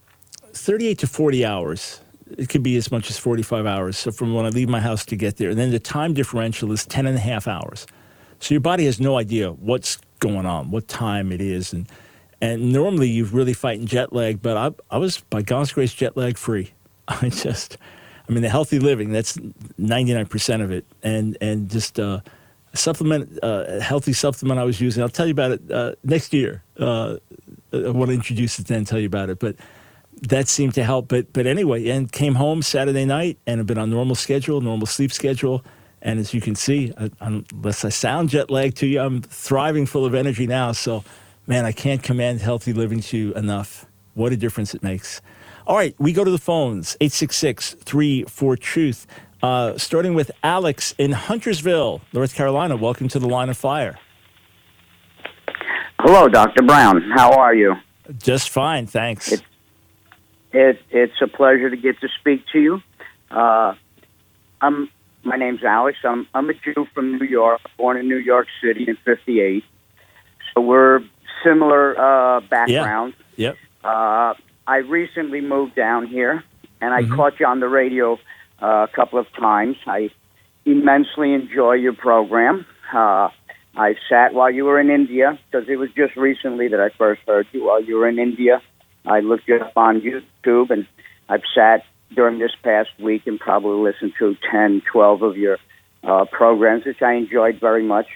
[0.52, 2.00] 38 to 40 hours.
[2.38, 3.98] It could be as much as 45 hours.
[3.98, 6.72] So from when I leave my house to get there, and then the time differential
[6.72, 7.87] is 10 and a half hours.
[8.40, 11.88] So your body has no idea what's going on, what time it is, and
[12.42, 16.18] and normally you're really fighting jet lag, but I I was by God's grace jet
[16.18, 16.72] lag free.
[17.08, 17.76] I just,
[18.28, 20.84] I mean, the healthy living, that's 99% of it.
[21.02, 22.20] And, and just uh,
[22.72, 25.02] a supplement, uh, healthy supplement I was using.
[25.02, 26.62] I'll tell you about it uh, next year.
[26.78, 27.16] Uh,
[27.72, 29.38] I want to introduce it then and tell you about it.
[29.38, 29.56] But
[30.22, 31.08] that seemed to help.
[31.08, 34.86] But, but anyway, and came home Saturday night and have been on normal schedule, normal
[34.86, 35.64] sleep schedule.
[36.00, 39.86] And as you can see, I, unless I sound jet lagged to you, I'm thriving
[39.86, 40.72] full of energy now.
[40.72, 41.04] So,
[41.46, 43.86] man, I can't command healthy living to you enough.
[44.14, 45.20] What a difference it makes.
[45.72, 49.06] All right, we go to the phones 866 34 Truth.
[49.42, 52.76] Uh, starting with Alex in Huntersville, North Carolina.
[52.76, 53.98] Welcome to the line of fire.
[55.98, 56.61] Hello, Dr.
[56.61, 57.00] Brown.
[57.14, 57.76] How are you?
[58.18, 59.32] Just fine, thanks.
[59.32, 59.42] It,
[60.52, 62.82] it, it's a pleasure to get to speak to you.
[63.30, 63.72] Uh,
[64.61, 64.90] I'm,
[65.22, 65.96] my name's Alex.
[66.04, 69.64] I'm, I'm a Jew from New York, born in New York City in 58.
[70.52, 71.00] So we're
[71.42, 73.16] similar uh, backgrounds.
[73.37, 73.48] Yeah.
[73.48, 73.56] Yep.
[73.82, 74.35] Uh,
[74.66, 76.44] I recently moved down here,
[76.81, 77.14] and I mm-hmm.
[77.14, 78.18] caught you on the radio
[78.61, 79.77] uh, a couple of times.
[79.87, 80.11] I
[80.64, 82.66] immensely enjoy your program.
[82.92, 83.29] Uh,
[83.75, 87.22] I sat while you were in India because it was just recently that I first
[87.27, 88.62] heard you while you were in India.
[89.07, 90.87] I looked you up on YouTube, and
[91.29, 95.59] I've sat during this past week and probably listened to 10, 12 of your
[96.05, 98.07] uh, programs, which I enjoyed very much.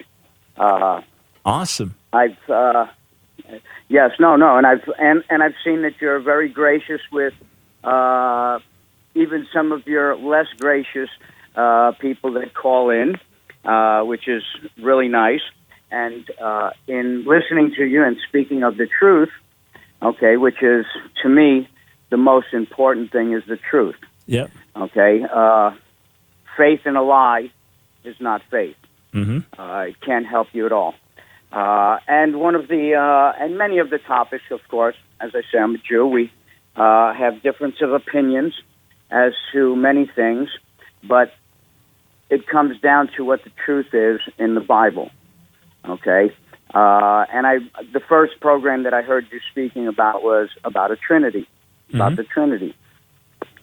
[0.56, 1.00] Uh,
[1.44, 1.94] awesome.
[2.12, 2.86] I've uh,
[3.88, 7.34] Yes, no, no, and I've and and I've seen that you're very gracious with
[7.84, 8.58] uh,
[9.14, 11.08] even some of your less gracious
[11.54, 13.16] uh, people that call in,
[13.64, 14.42] uh, which is
[14.82, 15.42] really nice.
[15.90, 19.30] And uh, in listening to you and speaking of the truth,
[20.02, 20.84] okay, which is
[21.22, 21.68] to me
[22.10, 23.96] the most important thing is the truth.
[24.26, 24.48] Yeah.
[24.74, 25.24] Okay.
[25.32, 25.72] Uh,
[26.56, 27.50] faith in a lie
[28.04, 28.76] is not faith.
[29.14, 29.60] Mm-hmm.
[29.60, 30.94] Uh, it can't help you at all.
[31.56, 35.40] Uh, and one of the, uh, and many of the topics, of course, as I
[35.50, 36.06] say, I'm a Jew.
[36.06, 36.30] We
[36.76, 38.52] uh, have difference of opinions
[39.10, 40.50] as to many things,
[41.02, 41.32] but
[42.28, 45.10] it comes down to what the truth is in the Bible.
[45.88, 46.30] Okay,
[46.74, 50.96] uh, and I, the first program that I heard you speaking about was about a
[50.96, 51.48] Trinity,
[51.88, 52.16] about mm-hmm.
[52.16, 52.76] the Trinity,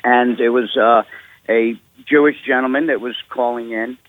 [0.03, 1.03] and it was uh,
[1.47, 1.79] a
[2.09, 3.99] Jewish gentleman that was calling in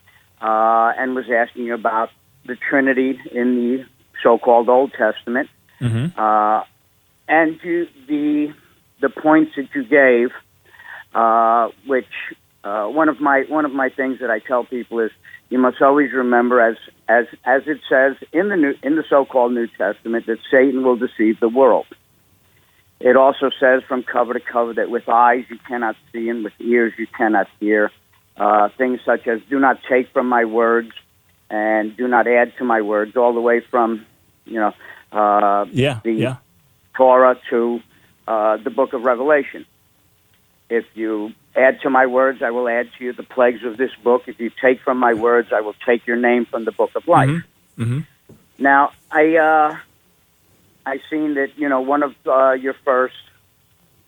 [0.40, 2.08] uh, and was asking about
[2.46, 3.86] the Trinity in the
[4.22, 5.48] so-called Old Testament,
[5.80, 6.18] mm-hmm.
[6.18, 6.64] uh,
[7.28, 8.54] and you, the
[9.00, 10.30] the points that you gave,
[11.14, 12.06] uh, which
[12.62, 15.10] uh, one of my one of my things that I tell people is
[15.50, 16.76] you must always remember, as
[17.08, 20.96] as as it says in the new in the so-called New Testament, that Satan will
[20.96, 21.86] deceive the world.
[23.00, 26.54] It also says from cover to cover that with eyes you cannot see and with
[26.60, 27.90] ears you cannot hear.
[28.36, 30.92] Uh, things such as "Do not take from my words,"
[31.50, 34.06] and do not add to my words, all the way from,
[34.44, 34.72] you know,
[35.12, 36.36] uh, yeah, the yeah.
[36.96, 37.80] Torah to
[38.26, 39.66] uh, the book of Revelation.
[40.70, 43.90] If you add to my words, I will add to you the plagues of this
[44.02, 44.22] book.
[44.26, 47.06] If you take from my words, I will take your name from the book of
[47.06, 47.28] life.
[47.28, 47.82] Mm-hmm.
[47.82, 48.00] Mm-hmm.
[48.58, 49.76] Now, I uh,
[50.86, 53.14] I seen that you know one of uh, your first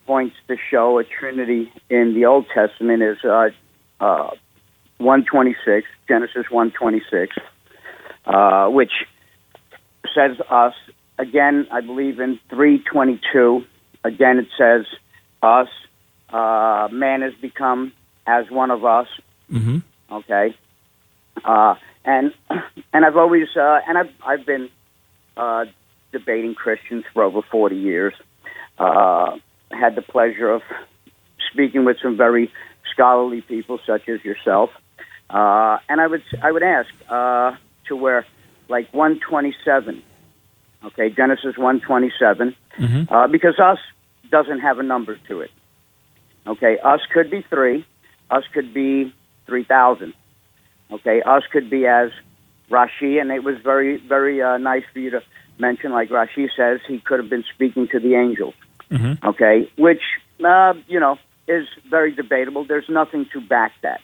[0.06, 3.50] points to show a Trinity in the Old Testament is uh,
[4.00, 4.30] uh,
[4.98, 7.36] 126, Genesis 126,
[8.26, 8.92] uh, which
[10.14, 10.74] says us
[11.18, 11.66] again.
[11.70, 13.64] I believe in 322.
[14.04, 14.86] Again, it says
[15.42, 15.68] us.
[16.28, 17.92] Uh, man has become
[18.26, 19.06] as one of us.
[19.50, 19.78] Mm-hmm.
[20.10, 20.54] Okay,
[21.44, 22.32] Uh, and
[22.92, 24.68] and I've always uh, and I've I've been
[25.36, 25.66] uh,
[26.12, 28.14] debating Christians for over forty years.
[28.78, 29.36] Uh,
[29.70, 30.62] had the pleasure of
[31.52, 32.52] speaking with some very
[32.92, 34.70] scholarly people, such as yourself.
[35.28, 37.56] Uh, and I would I would ask uh,
[37.88, 38.24] to where
[38.68, 40.02] like one twenty seven,
[40.84, 42.54] okay, Genesis one twenty seven,
[43.10, 43.78] uh, because us
[44.30, 45.50] doesn't have a number to it.
[46.46, 47.84] Okay, us could be three,
[48.30, 49.12] us could be
[49.46, 50.14] three thousand.
[50.92, 52.10] Okay, us could be as
[52.70, 55.22] Rashi, and it was very very uh, nice for you to
[55.58, 58.54] mention, like Rashi says, he could have been speaking to the angels.
[59.24, 60.02] Okay, which
[60.44, 62.64] uh, you know is very debatable.
[62.64, 64.00] There's nothing to back that.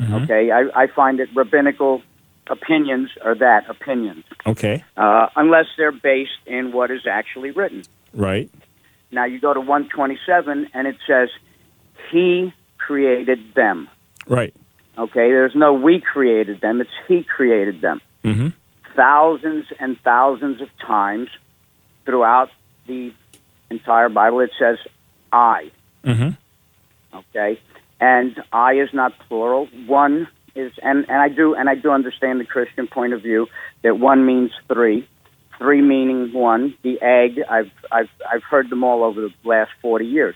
[0.00, 2.02] Okay, I, I find that rabbinical
[2.48, 4.82] opinions are that opinions, Okay.
[4.96, 7.82] uh, unless they're based in what is actually written.
[8.14, 8.50] Right.
[9.12, 11.28] Now you go to 127 and it says,
[12.10, 13.88] He created them.
[14.26, 14.54] Right.
[14.98, 18.00] Okay, there's no we created them, it's He created them.
[18.24, 18.48] Mm-hmm.
[18.96, 21.28] Thousands and thousands of times
[22.04, 22.48] throughout
[22.86, 23.12] the
[23.70, 24.78] entire Bible it says,
[25.32, 25.70] I.
[26.04, 26.30] Mm-hmm.
[27.18, 27.60] Okay,
[28.00, 29.68] and I is not plural.
[29.86, 33.46] One is, and, and I do, and I do understand the Christian point of view
[33.82, 35.06] that one means three,
[35.58, 36.74] three meaning one.
[36.82, 40.34] The egg, I've I've I've heard them all over the last forty years,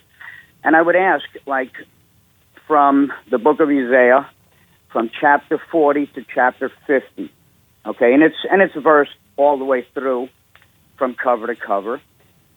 [0.63, 1.73] and I would ask, like,
[2.67, 4.31] from the book of Isaiah,
[4.93, 7.33] from chapter forty to chapter fifty,
[7.85, 10.29] okay, and it's and it's versed all the way through,
[10.97, 12.01] from cover to cover,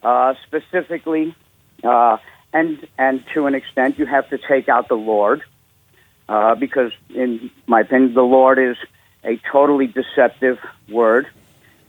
[0.04, 1.36] uh, specifically.
[1.84, 2.18] Uh,
[2.54, 5.44] and and to an extent, you have to take out the Lord,
[6.28, 8.78] uh, because in my opinion, the Lord is
[9.24, 11.28] a totally deceptive word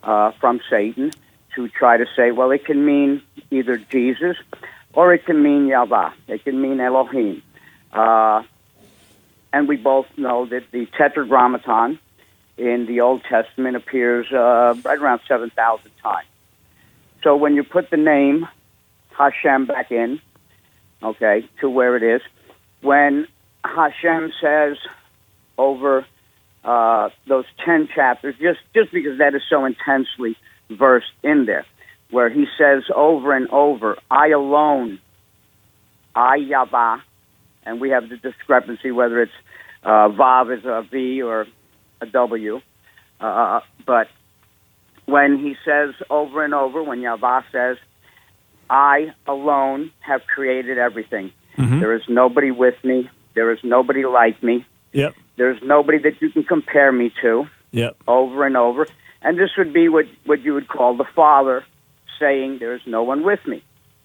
[0.03, 1.13] uh, from Satan
[1.55, 4.37] to try to say, well, it can mean either Jesus
[4.93, 6.11] or it can mean Yahweh.
[6.29, 7.43] It can mean Elohim.
[7.93, 8.43] Uh,
[9.53, 11.99] and we both know that the Tetragrammaton
[12.57, 16.27] in the Old Testament appears uh, right around 7,000 times.
[17.23, 18.47] So when you put the name
[19.17, 20.21] Hashem back in,
[21.03, 22.23] okay, to where it is.
[22.81, 23.27] When
[23.65, 24.77] Hashem says
[25.57, 26.07] over
[26.65, 30.37] uh, those 10 chapters, just, just because that is so intensely
[30.71, 31.65] versed in there,
[32.11, 34.99] where he says over and over, I alone,
[36.15, 37.01] I Yahweh,
[37.65, 39.33] and we have the discrepancy whether it's
[39.83, 41.47] uh, Vav is a V or
[42.01, 42.61] a W.
[43.21, 44.09] Uh, but
[45.07, 47.77] when he says over and over, when Yahweh says,
[48.71, 51.33] I alone have created everything.
[51.57, 53.11] There is nobody with me.
[53.35, 54.65] There is nobody like me.
[54.93, 55.15] Yep.
[55.37, 57.97] There's nobody that you can compare me to Yep.
[58.07, 58.87] over and over.
[59.23, 61.65] And this would be what, what you would call the Father
[62.21, 63.63] saying, There's no one with me.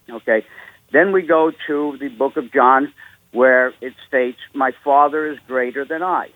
[0.09, 0.43] Okay.
[0.91, 2.91] Then we go to the book of John
[3.31, 6.29] where it states, My Father is greater than I.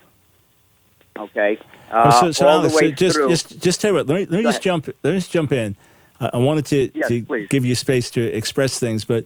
[1.17, 1.57] Okay.
[1.91, 3.29] Uh, Oh, so, so all Alex, the way so just, through.
[3.29, 4.07] just just tell you what.
[4.07, 4.83] Let me let me Go just ahead.
[4.85, 4.95] jump.
[5.03, 5.75] Let me just jump in.
[6.19, 7.47] I, I wanted to, Yes, to please.
[7.49, 9.25] give you space to express things, but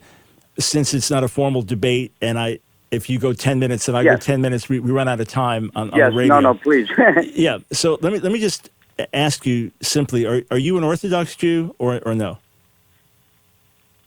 [0.59, 2.59] since it's not a formal debate, and I,
[2.91, 5.27] if you go ten minutes and I go ten minutes, we, we run out of
[5.27, 6.33] time on, yes, on the radio.
[6.39, 6.87] no, no, please.
[7.33, 7.59] Yeah.
[7.71, 8.69] So let me let me just
[9.13, 12.37] ask you simply: Are are you an Orthodox Jew or or no?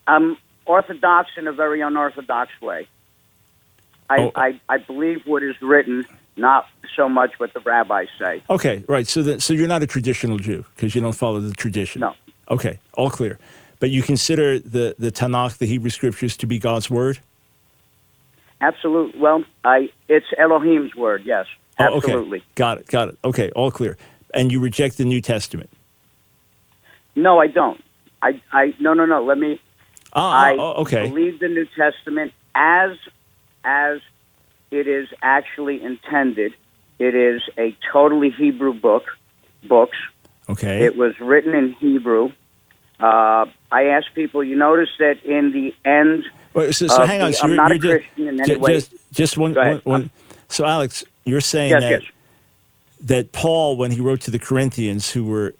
[0.07, 2.87] I'm orthodox in a very unorthodox way.
[4.11, 4.33] I, Oh.
[4.35, 6.05] I, I believe what is written,
[6.37, 8.42] not so much what the rabbis say.
[8.51, 9.07] Okay, right.
[9.07, 12.01] So that so you're not a traditional Jew because you don't follow the tradition.
[12.01, 12.14] No.
[12.50, 13.38] Okay, all clear.
[13.80, 17.18] But you consider the the Tanakh, the Hebrew Scriptures, to be God's word.
[18.61, 19.20] Absolutely.
[19.20, 21.22] Well, I it's Elohim's word.
[21.24, 21.46] Yes,
[21.78, 21.96] Oh, okay.
[21.96, 22.42] absolutely.
[22.54, 22.87] Got it.
[22.87, 23.18] Got it.
[23.24, 23.96] Okay, all clear.
[24.33, 25.70] And you reject the New Testament.
[27.16, 27.83] No, I don't.
[28.22, 29.24] I, I no, no, no.
[29.24, 29.61] Let me.
[30.12, 31.09] Ah, I oh, okay.
[31.09, 32.92] believe the New Testament as
[33.64, 34.00] as
[34.70, 36.54] it is actually intended.
[36.98, 39.04] It is a totally Hebrew book.
[39.68, 39.96] Books.
[40.48, 40.85] Okay.
[40.85, 42.33] It was written in Hebrew.
[43.00, 44.44] Uh, I ask people.
[44.44, 46.24] You notice that in the end.
[46.54, 47.30] So, so hang on.
[47.33, 48.74] the- So I'm not a just, Christian in any way.
[48.74, 50.11] Just, just one, one- one-
[50.48, 52.02] So, Alex, you're saying Yes, that yes.
[53.00, 55.54] that Paul, when he wrote to the Corinthians, who were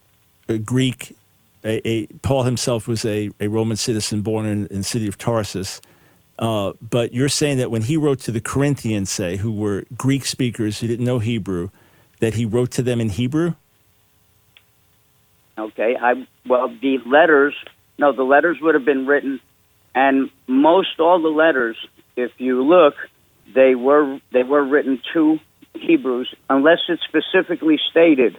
[0.49, 1.17] a Greek,
[1.65, 5.19] a, a Paul himself was a, a Roman citizen born in, in the city of
[5.19, 5.81] Tarsus.
[6.39, 10.25] Uh, but you're saying that when he wrote to the Corinthians, say, who were Greek
[10.27, 11.71] speakers who didn't know Hebrew,
[12.21, 13.55] that he wrote to them in Hebrew?
[15.59, 15.97] Okay.
[16.01, 17.55] I well, the letters.
[17.99, 19.41] No, the letters would have been written,
[19.95, 21.77] and most all the letters,
[22.17, 22.95] if you look,
[23.55, 25.39] they were they were written to
[25.75, 28.37] Hebrews, unless it's specifically stated.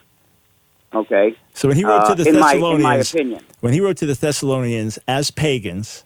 [0.93, 1.36] Okay.
[1.53, 3.43] So when he wrote Uh, to the in my- in Thessalonians, my opinion.
[3.61, 6.03] when he wrote to the Thessalonians as pagans,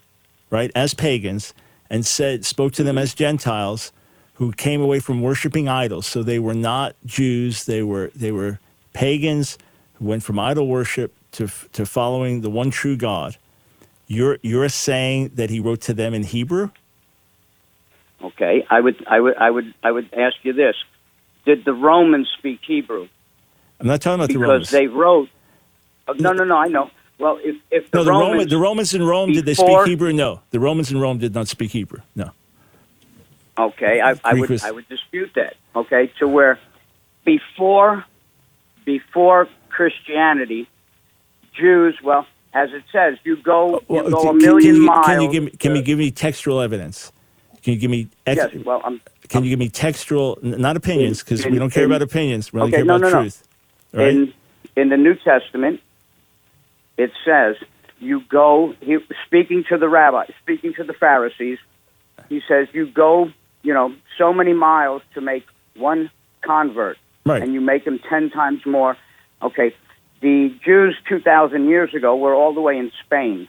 [0.50, 1.54] right, as pagans,
[1.88, 3.92] and said spoke to them as Gentiles
[4.34, 6.06] who came away from worshiping idols.
[6.06, 8.58] So they were not Jews; they were they were
[8.92, 9.58] pagans
[10.00, 13.36] went from idol worship to to following the one true God.
[14.06, 16.70] You're you're saying that he wrote to them in Hebrew.
[18.22, 20.74] Okay, I would I would I would I would ask you this:
[21.46, 23.08] Did the Romans speak Hebrew?
[23.78, 24.70] I'm not talking about because the Romans.
[24.70, 25.28] they wrote.
[26.08, 26.56] Oh, no, no, no.
[26.56, 26.90] I know.
[27.18, 29.86] Well, if if the, no, the Romans, Roman, the Romans in Rome did they speak
[29.86, 30.12] Hebrew?
[30.12, 32.00] No, the Romans in Rome did not speak Hebrew.
[32.16, 32.32] No.
[33.58, 35.54] Okay, I, I would I would dispute that.
[35.76, 36.58] Okay, to where
[37.24, 38.04] before
[38.84, 39.48] before
[39.84, 40.68] Christianity,
[41.58, 41.96] Jews.
[42.04, 44.86] Well, as it says, you go oh, you Well, go a can- million can you,
[44.86, 45.06] miles.
[45.06, 45.50] Can you give me?
[45.52, 47.12] Can you give me textual evidence?
[47.62, 48.08] Can you give me?
[48.26, 48.64] Ex- Yes.
[48.66, 49.00] Well, I'm
[49.30, 52.52] Can you give me textual, not opinions, because we don't care in- about opinions.
[52.52, 53.20] We only Okay, care no, about no, no.
[53.22, 53.42] truth.
[53.94, 54.10] All right?
[54.10, 54.34] in
[54.76, 55.80] in the New Testament.
[56.98, 57.56] It says
[58.00, 58.74] you go.
[58.82, 61.58] He, speaking to the rabbi, speaking to the Pharisees,
[62.28, 63.30] he says you go.
[63.62, 66.10] You know, so many miles to make one
[66.42, 67.42] convert, Right.
[67.42, 68.98] and you make them ten times more.
[69.42, 69.74] Okay,
[70.20, 73.48] the Jews two thousand years ago were all the way in Spain.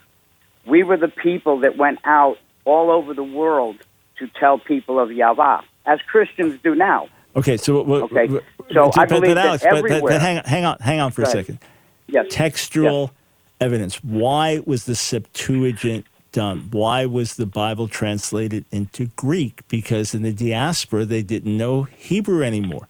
[0.66, 3.78] We were the people that went out all over the world
[4.20, 7.10] to tell people of Yahweh, as Christians do now.
[7.36, 8.04] Okay, so what?
[8.04, 8.28] Okay,
[8.74, 11.12] so I believe but that Alex, but, but, everywhere- hang on, hang on, hang on
[11.12, 11.60] for a second.
[12.08, 12.26] Yes.
[12.30, 13.12] Textual
[13.60, 14.04] evidence.
[14.04, 16.68] Why was the Septuagint done?
[16.72, 19.62] Why was the Bible translated into Greek?
[19.70, 22.88] Because in the diaspora they didn't know Hebrew anymore.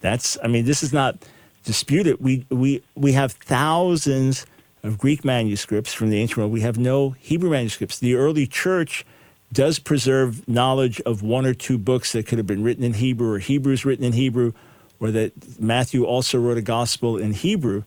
[0.00, 0.38] That's.
[0.42, 1.16] I mean, this is not
[1.64, 2.18] disputed.
[2.20, 4.46] We we we have thousands
[4.84, 6.52] of Greek manuscripts from the ancient world.
[6.52, 7.98] We have no Hebrew manuscripts.
[7.98, 9.06] The early church
[9.52, 13.32] does preserve knowledge of one or two books that could have been written in Hebrew
[13.34, 14.52] or Hebrews written in Hebrew,
[15.00, 17.84] or that Matthew also wrote a gospel in Hebrew,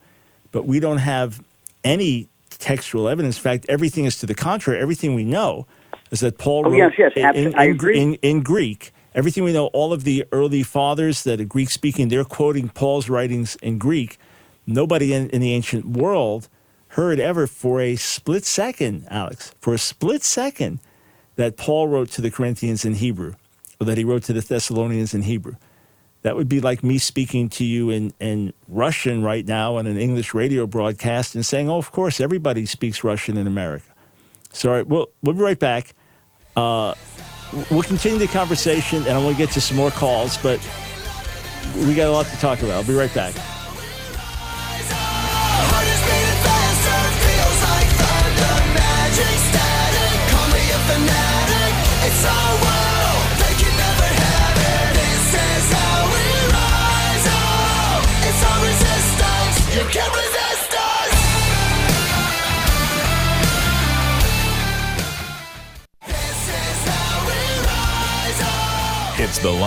[0.51, 1.43] but we don't have
[1.83, 3.37] any textual evidence.
[3.37, 4.81] In fact, everything is to the contrary.
[4.81, 5.67] Everything we know
[6.11, 7.53] is that Paul Oh, wrote yes, yes, in, in,
[7.93, 8.93] in- in Greek.
[9.15, 13.09] Everything we know, all of the early fathers that are Greek speaking, they're quoting Paul's
[13.09, 14.17] writings in Greek.
[14.65, 16.49] Nobody in, in the ancient world
[16.89, 20.79] heard ever for a split second, Alex, for a split second,
[21.35, 23.33] that Paul wrote to the Corinthians in Hebrew,
[23.79, 25.55] or that he wrote to the Thessalonians in Hebrew.
[26.21, 29.97] That would be like me speaking to you in, in Russian right now on an
[29.97, 33.85] English radio broadcast and saying, oh, of course, everybody speaks Russian in America.
[34.51, 35.93] Sorry, we'll, we'll be right back.
[36.55, 36.93] Uh,
[37.69, 40.59] we'll continue the conversation, and I want to get to some more calls, but
[41.75, 42.71] we got a lot to talk about.
[42.71, 43.33] I'll be right back.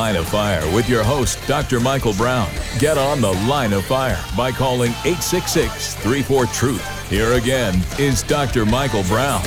[0.06, 1.80] Line of Fire with your host, Dr.
[1.80, 2.48] Michael Brown.
[2.78, 7.10] Get on The Line of Fire by calling 866 34 Truth.
[7.10, 8.64] Here again is Dr.
[8.64, 9.42] Michael Brown.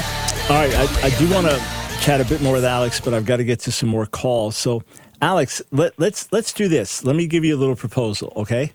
[0.50, 1.56] All right, I, I do want to
[2.02, 4.58] chat a bit more with Alex, but I've got to get to some more calls.
[4.58, 4.84] So,
[5.22, 7.06] Alex, let, let's let's do this.
[7.06, 8.74] Let me give you a little proposal, okay?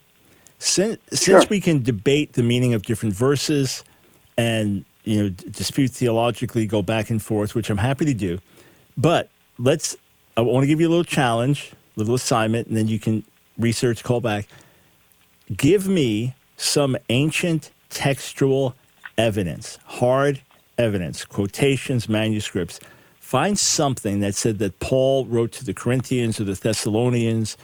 [0.60, 1.38] Since Sure.
[1.38, 3.84] since we can debate the meaning of different verses
[4.38, 8.38] and you know d- dispute theologically, go back and forth, which I'm happy to do,
[8.96, 9.28] but
[9.58, 9.98] let's.
[10.36, 13.24] I want to give you a little challenge, a little assignment, and then you can
[13.58, 14.48] research, call back.
[15.56, 18.74] Give me some ancient textual
[19.16, 20.40] evidence, hard
[20.76, 22.80] evidence, quotations, manuscripts.
[23.20, 27.56] Find something that said that Paul wrote to the Corinthians or the Thessalonians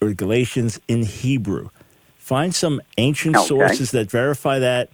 [0.00, 1.70] or Galatians in Hebrew.
[2.18, 3.46] Find some ancient Okay.
[3.46, 4.90] sources that verify that,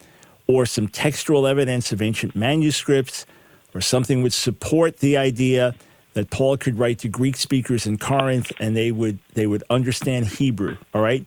[0.47, 3.27] or some textual evidence of ancient manuscripts,
[3.75, 5.75] or something would support the idea
[6.17, 10.27] that Paul could write to Greek speakers in Corinth and they would they would understand
[10.27, 10.77] Hebrew.
[10.95, 11.25] All right,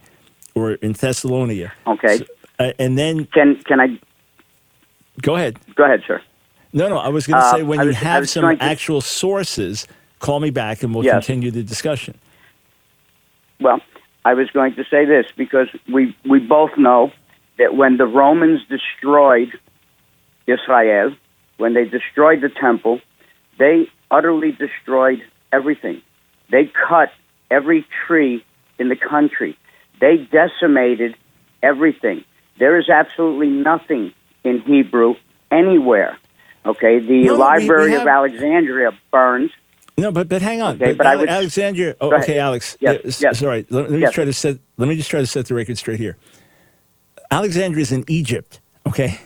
[0.55, 1.71] or in Thessalonica.
[1.87, 2.17] Okay.
[2.17, 2.25] So-
[2.57, 3.97] uh, and then Can can I
[5.21, 5.59] go ahead.
[5.75, 6.21] go ahead, sir?
[6.73, 8.99] No, no, I was going to Uh, say when I you have some to- actual
[9.01, 9.87] sources,
[10.19, 11.13] call me back and we'll Yes.
[11.25, 12.15] continue the discussion.
[13.61, 13.79] Well,
[14.25, 17.11] I was going to say this because we we both know
[17.59, 19.51] that when the Romans destroyed
[20.47, 21.13] Israel,
[21.57, 22.99] when they destroyed the temple,
[23.59, 25.21] they utterly destroyed
[25.53, 26.01] everything.
[26.49, 27.11] They cut
[27.51, 28.43] every tree
[28.79, 29.57] in the country.
[30.01, 31.15] They decimated
[31.61, 32.23] everything.
[32.57, 35.15] There is absolutely nothing in Hebrew
[35.51, 36.17] anywhere.
[36.65, 39.51] Okay, the No, no, we- Library we of Alexandria burned.
[39.97, 40.75] No, but but hang on.
[40.75, 41.95] Okay, but I would- Alexandria.
[41.99, 42.77] Oh, okay, Alex.
[42.79, 43.39] Yes, Yeah, s- yes.
[43.39, 43.65] Sorry.
[43.69, 44.13] Let, let me Yes.
[44.13, 44.57] try to set.
[44.77, 46.15] Let me just try to set the record straight here.
[47.31, 48.61] Alexandria is in Egypt.
[48.87, 49.19] Okay,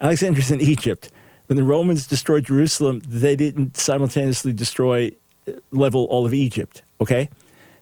[0.00, 1.10] Alexandria is in Egypt.
[1.46, 5.12] When the Romans destroyed Jerusalem, they didn't simultaneously destroy
[5.46, 6.82] uh, level all of Egypt.
[7.00, 7.28] Okay,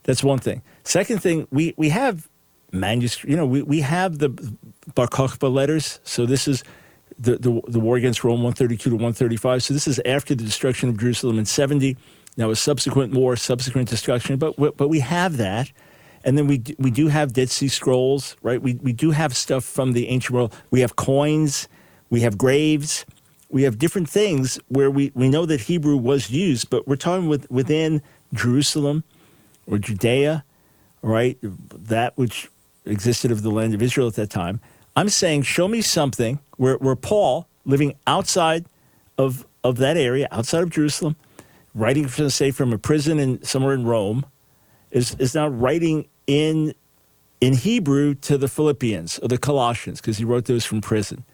[0.03, 0.63] that's one thing.
[0.85, 2.29] Second thing, we we have
[2.73, 3.31] manuscript.
[3.31, 4.31] You know, we, we have the
[4.95, 6.01] Bar Kokhba letters.
[6.03, 6.65] So this is
[7.19, 9.63] the, the the war against Rome, one thirty two to one thirty five.
[9.63, 11.97] So this is after the destruction of Jerusalem in seventy.
[12.37, 15.71] Now a subsequent war, subsequent destruction, but but we have that.
[16.25, 18.63] And then we do, we do have Dead Sea Scrolls, right?
[18.63, 20.55] We we do have stuff from the ancient world.
[20.71, 21.69] We have coins,
[22.11, 23.05] we have graves,
[23.53, 27.29] we have different things where we, we know that Hebrew was used, but we're talking
[27.29, 29.05] with, within Jerusalem
[29.67, 30.43] or Judea,
[31.03, 31.39] right?
[31.43, 32.49] That which
[32.87, 34.61] existed of the land of Israel at that time.
[34.97, 38.65] I'm saying, show me something where, where Paul, living outside
[39.19, 41.15] of, of that area, outside of Jerusalem,
[41.75, 44.25] writing, from, say, from a prison in somewhere in Rome,
[44.91, 46.75] is, is now writing in,
[47.43, 51.25] in Hebrew to the Philippians or the Colossians, because he wrote those from prison.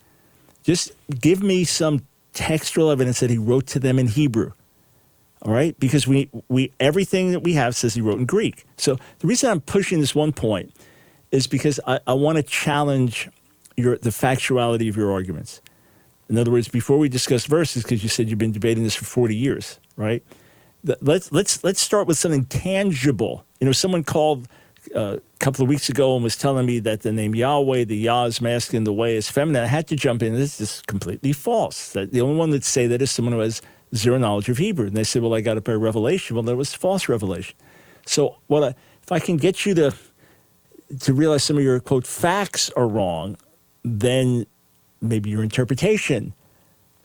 [0.64, 4.52] Just give me some textual evidence that he wrote to them in Hebrew.
[5.42, 8.64] All right, because we we everything that we have says he wrote in Greek.
[8.76, 10.74] So the reason I'm pushing this one point
[11.30, 13.28] is because I, I want to challenge
[13.76, 15.60] your the factuality of your arguments.
[16.28, 19.04] In other words, before we discuss verses, because you said you've been debating this for
[19.04, 20.22] 40 years, right?
[21.00, 23.44] Let's let's let's start with something tangible.
[23.60, 24.48] You know, someone called
[24.94, 28.24] a couple of weeks ago and was telling me that the name Yahweh, the Yah
[28.24, 29.62] is masculine, the way is feminine.
[29.62, 30.34] I had to jump in.
[30.34, 31.92] This is completely false.
[31.92, 33.62] That the only one that say that is someone who has
[33.94, 34.86] zero knowledge of Hebrew.
[34.86, 37.56] And they said, "Well, I got it by revelation." Well, that was false revelation.
[38.06, 38.68] So, what I,
[39.02, 39.94] if I can get you to
[41.00, 43.36] to realize some of your quote facts are wrong,
[43.84, 44.46] then
[45.00, 46.34] maybe your interpretation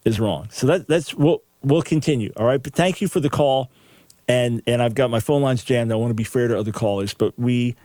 [0.04, 0.48] is wrong.
[0.50, 2.32] So that that's we'll we'll continue.
[2.36, 2.62] All right.
[2.62, 3.70] But thank you for the call.
[4.26, 5.92] And and I've got my phone lines jammed.
[5.92, 7.76] I want to be fair to other callers, but we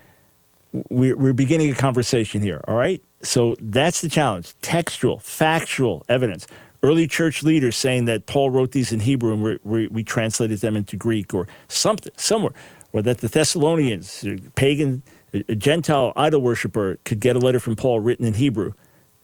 [0.89, 2.61] we're, we're beginning a conversation here.
[2.67, 3.01] All right.
[3.21, 6.47] So that's the challenge: textual, factual evidence.
[6.81, 10.59] Early church leaders saying that Paul wrote these in Hebrew and we, we, we translated
[10.59, 12.53] them into Greek or something somewhere,
[12.93, 17.59] or that the Thessalonians, a pagan, a a Gentile idol worshiper, could get a letter
[17.59, 18.73] from Paul written in Hebrew,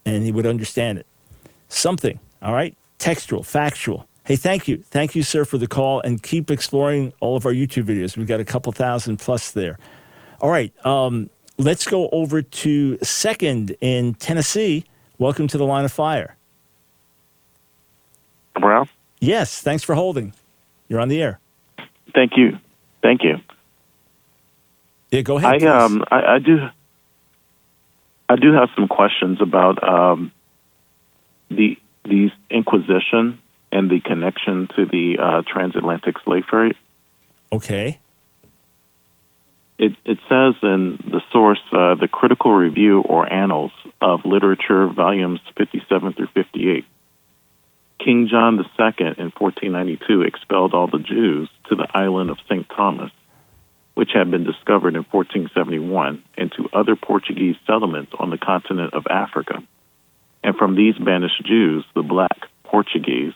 [0.04, 1.06] and he would understand it
[1.68, 2.76] something, all right?
[2.98, 4.06] Textual, factual.
[4.26, 4.78] Hey, thank you.
[4.78, 8.16] Thank you, sir, for the call and keep exploring all of our YouTube videos.
[8.16, 9.78] We've got a couple thousand plus there.
[10.40, 14.84] All right, um, let's go over to second in Tennessee.
[15.18, 16.36] Welcome to the line of fire.
[18.54, 18.88] Brown?
[19.20, 20.32] Yes, thanks for holding.
[20.88, 21.38] You're on the air.
[22.12, 22.58] Thank you.
[23.02, 23.36] Thank you.
[25.12, 25.62] Yeah, go ahead.
[25.62, 26.66] I um I, I do
[28.28, 30.32] I do have some questions about um
[31.48, 33.38] the the Inquisition
[33.72, 36.74] and the connection to the uh, transatlantic slave trade.
[37.52, 37.98] okay.
[39.78, 45.40] It it says in the source uh, the Critical Review or Annals of Literature, volumes
[45.56, 46.86] fifty seven through fifty eight.
[47.98, 52.68] King John II in 1492 expelled all the Jews to the island of St.
[52.68, 53.10] Thomas,
[53.94, 59.06] which had been discovered in 1471, and to other Portuguese settlements on the continent of
[59.08, 59.62] Africa.
[60.44, 63.32] And from these banished Jews, the black Portuguese,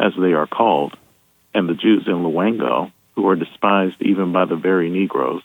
[0.00, 0.96] as they are called,
[1.54, 5.42] and the Jews in Loango, who are despised even by the very Negroes,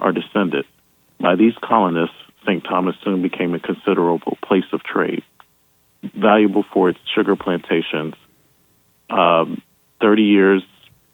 [0.00, 0.64] are descended.
[1.20, 2.64] By these colonists, St.
[2.64, 5.22] Thomas soon became a considerable place of trade
[6.12, 8.14] valuable for its sugar plantations.
[9.08, 9.62] Um,
[10.00, 10.62] 30 years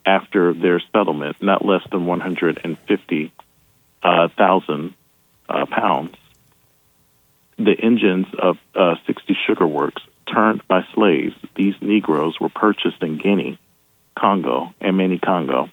[0.05, 3.31] after their settlement, not less than 150,000
[4.03, 4.29] uh,
[5.49, 6.17] uh, pounds,
[7.59, 10.03] the engines of uh, 60 sugar works
[10.33, 13.59] turned by slaves, these Negroes were purchased in Guinea,
[14.19, 15.71] Congo, and Manicongo.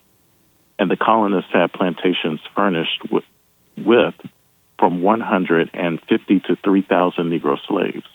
[0.80, 3.24] And the colonists had plantations furnished with,
[3.78, 4.14] with
[4.80, 8.06] from 150 to 3,000 Negro slaves.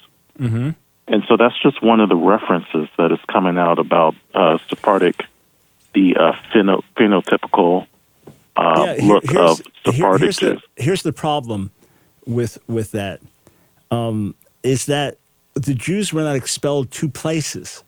[1.08, 5.24] And so that's just one of the references that is coming out about uh, Sephardic,
[5.94, 7.86] the uh, pheno- phenotypical
[8.56, 11.70] uh, Yeah, here- look of here- Sephardic here's, the, here's the problem
[12.24, 13.20] with with that
[13.90, 15.18] um, is that
[15.54, 17.84] the Jews were not expelled to places.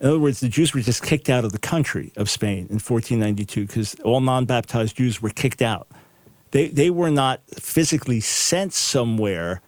[0.00, 2.78] In other words, the Jews were just kicked out of the country of Spain in
[2.78, 5.88] 1492 because all non-baptized Jews were kicked out.
[6.52, 9.60] They they were not physically sent somewhere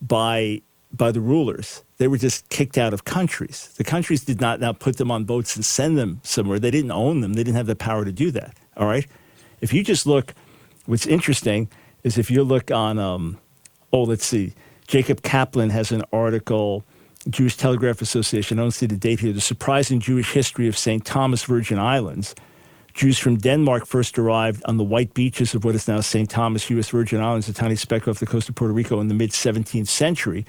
[0.00, 0.62] by
[0.92, 1.84] by the rulers.
[1.98, 3.72] They were just kicked out of countries.
[3.76, 6.58] The countries did not now put them on boats and send them somewhere.
[6.58, 7.34] They didn't own them.
[7.34, 8.56] They didn't have the power to do that.
[8.76, 9.06] All right.
[9.60, 10.34] If you just look,
[10.86, 11.68] what's interesting
[12.02, 13.38] is if you look on, um,
[13.92, 14.54] oh, let's see,
[14.86, 16.84] Jacob Kaplan has an article,
[17.28, 18.58] Jewish Telegraph Association.
[18.58, 19.32] I don't see the date here.
[19.32, 21.04] The surprising Jewish history of St.
[21.04, 22.34] Thomas Virgin Islands.
[22.94, 26.30] Jews from Denmark first arrived on the white beaches of what is now St.
[26.30, 26.88] Thomas, U.S.
[26.88, 29.88] Virgin Islands, a tiny speck off the coast of Puerto Rico in the mid 17th
[29.88, 30.46] century.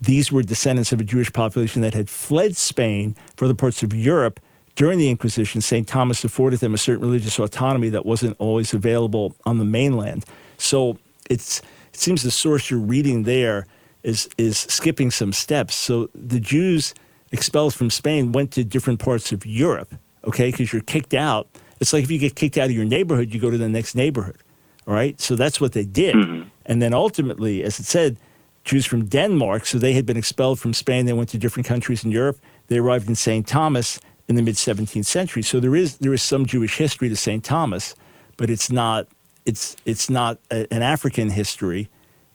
[0.00, 3.94] These were descendants of a Jewish population that had fled Spain for other parts of
[3.94, 4.38] Europe
[4.78, 5.88] during the Inquisition, St.
[5.88, 10.24] Thomas afforded them a certain religious autonomy that wasn't always available on the mainland.
[10.56, 10.98] So
[11.28, 11.60] it's,
[11.92, 13.66] it seems the source you're reading there
[14.02, 15.74] is, is skipping some steps.
[15.74, 16.94] So the Jews
[17.32, 21.48] expelled from Spain went to different parts of Europe, okay, because you're kicked out.
[21.80, 23.94] It's like if you get kicked out of your neighborhood, you go to the next
[23.94, 24.38] neighborhood,
[24.86, 25.20] all right?
[25.20, 26.14] So that's what they did.
[26.14, 26.48] Mm-hmm.
[26.66, 28.16] And then ultimately, as it said,
[28.64, 31.06] Jews from Denmark, so they had been expelled from Spain.
[31.06, 32.38] They went to different countries in Europe.
[32.66, 33.46] They arrived in St.
[33.46, 35.42] Thomas in the mid 17th century.
[35.42, 37.42] So there is there is some Jewish history to St.
[37.42, 37.94] Thomas,
[38.36, 39.08] but it's not
[39.48, 41.88] it's it's not a, an African history.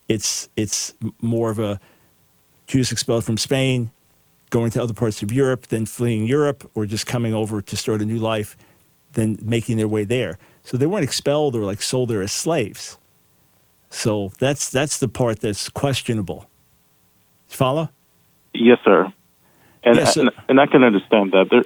[0.09, 1.80] It's it's more of a
[2.66, 3.91] Jews expelled from Spain,
[4.49, 8.01] going to other parts of Europe, then fleeing Europe, or just coming over to start
[8.01, 8.57] a new life,
[9.14, 10.39] then making their way there.
[10.64, 12.97] So they weren't expelled or like sold there as slaves.
[13.91, 16.49] So that's that's the part that's questionable.
[17.47, 17.89] Follow?
[18.55, 19.14] Yes, sir.
[19.84, 21.45] And, Yeah, so- and and I can understand that.
[21.51, 21.64] There,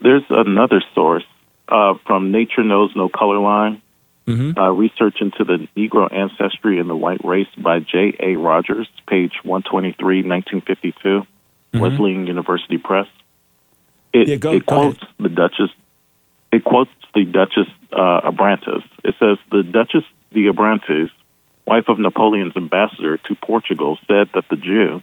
[0.00, 1.24] there's another source
[1.68, 3.82] uh, from Nature Knows No Color Line,
[4.26, 4.58] Mm-hmm.
[4.58, 8.16] uh, research into the Negro ancestry and the white race by J.
[8.18, 8.34] A.
[8.36, 11.22] Rogers, page 123, 1952,
[11.74, 13.06] Wesleyan University Press.
[14.12, 14.30] It, Mm-hmm.
[14.30, 14.98] Yeah, go- it go ahead.
[14.98, 15.70] quotes the Duchess.
[16.50, 18.82] It quotes the Duchess uh, Abrantes.
[19.04, 21.10] It says the Duchess de Abrantes,
[21.66, 25.02] wife of Napoleon's ambassador to Portugal, said that the Jew,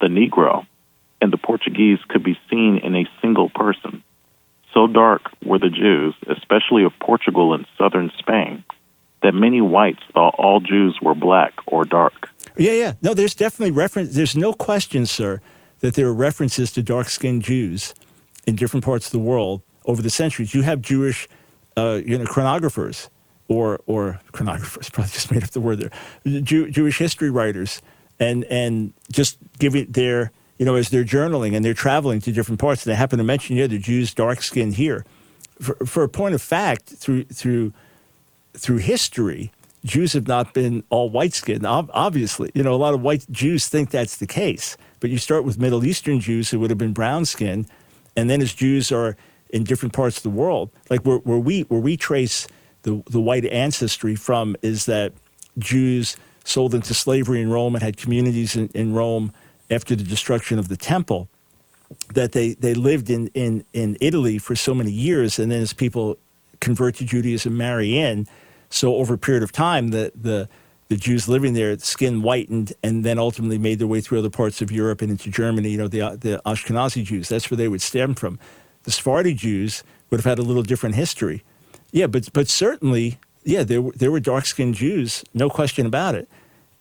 [0.00, 0.66] the Negro,
[1.20, 4.02] and the Portuguese could be seen in a single person.
[4.76, 8.62] So dark were the Jews, especially of Portugal and southern Spain,
[9.22, 12.28] that many whites thought all Jews were black or dark.
[12.58, 12.92] Yeah, yeah.
[13.00, 14.14] No, there's definitely reference.
[14.14, 15.40] There's no question, sir,
[15.80, 17.94] that there are references to dark-skinned Jews
[18.46, 20.52] in different parts of the world over the centuries.
[20.52, 21.26] You have Jewish,
[21.78, 23.08] uh, you know, chronographers
[23.48, 24.92] or or chronographers.
[24.92, 26.42] Probably just made up the word there.
[26.42, 27.80] Jew, Jewish history writers,
[28.20, 32.32] and and just give it their, you know, as they're journaling and they're traveling to
[32.32, 32.84] different parts.
[32.84, 35.04] And they happen to mention, yeah, the Jews dark-skinned here.
[35.60, 37.72] For, for a point of fact, through through
[38.54, 39.52] through history,
[39.84, 42.50] Jews have not been all white skinned, obviously.
[42.54, 44.76] You know, a lot of white Jews think that's the case.
[45.00, 47.66] But you start with Middle Eastern Jews who would have been brown skinned.
[48.16, 49.16] And then as Jews are
[49.50, 52.48] in different parts of the world, like where, where, we, where we trace
[52.82, 55.12] the, the white ancestry from is that
[55.58, 59.32] Jews sold into slavery in Rome and had communities in, in Rome
[59.70, 61.28] after the destruction of the temple
[62.14, 65.72] that they, they lived in, in, in Italy for so many years, and then as
[65.72, 66.18] people
[66.60, 68.26] convert to Judaism, marry in,
[68.70, 70.48] so over a period of time, the, the,
[70.88, 74.60] the Jews living there, skin whitened, and then ultimately made their way through other parts
[74.60, 75.70] of Europe and into Germany.
[75.70, 78.38] You know, the, the Ashkenazi Jews, that's where they would stem from.
[78.82, 81.44] The Sephardi Jews would have had a little different history.
[81.92, 86.14] Yeah, but, but certainly, yeah, there, were- there were dark skinned Jews, no question about
[86.16, 86.28] it.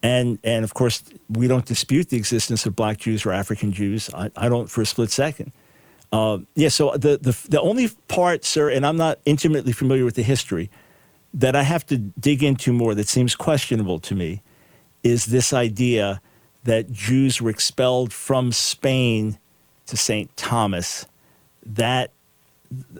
[0.05, 4.07] And, and of course, we don't dispute the existence of black Jews or African Jews.
[4.13, 5.51] I, I don't for a split second.
[6.11, 10.13] Uh, yeah, so the, the, the only part, sir, and I'm not intimately familiar with
[10.13, 10.69] the history,
[11.33, 14.43] that I have to dig into more that seems questionable to me
[15.01, 16.21] is this idea
[16.65, 19.39] that Jews were expelled from Spain
[19.87, 20.29] to St.
[20.37, 21.07] Thomas.
[21.65, 22.11] That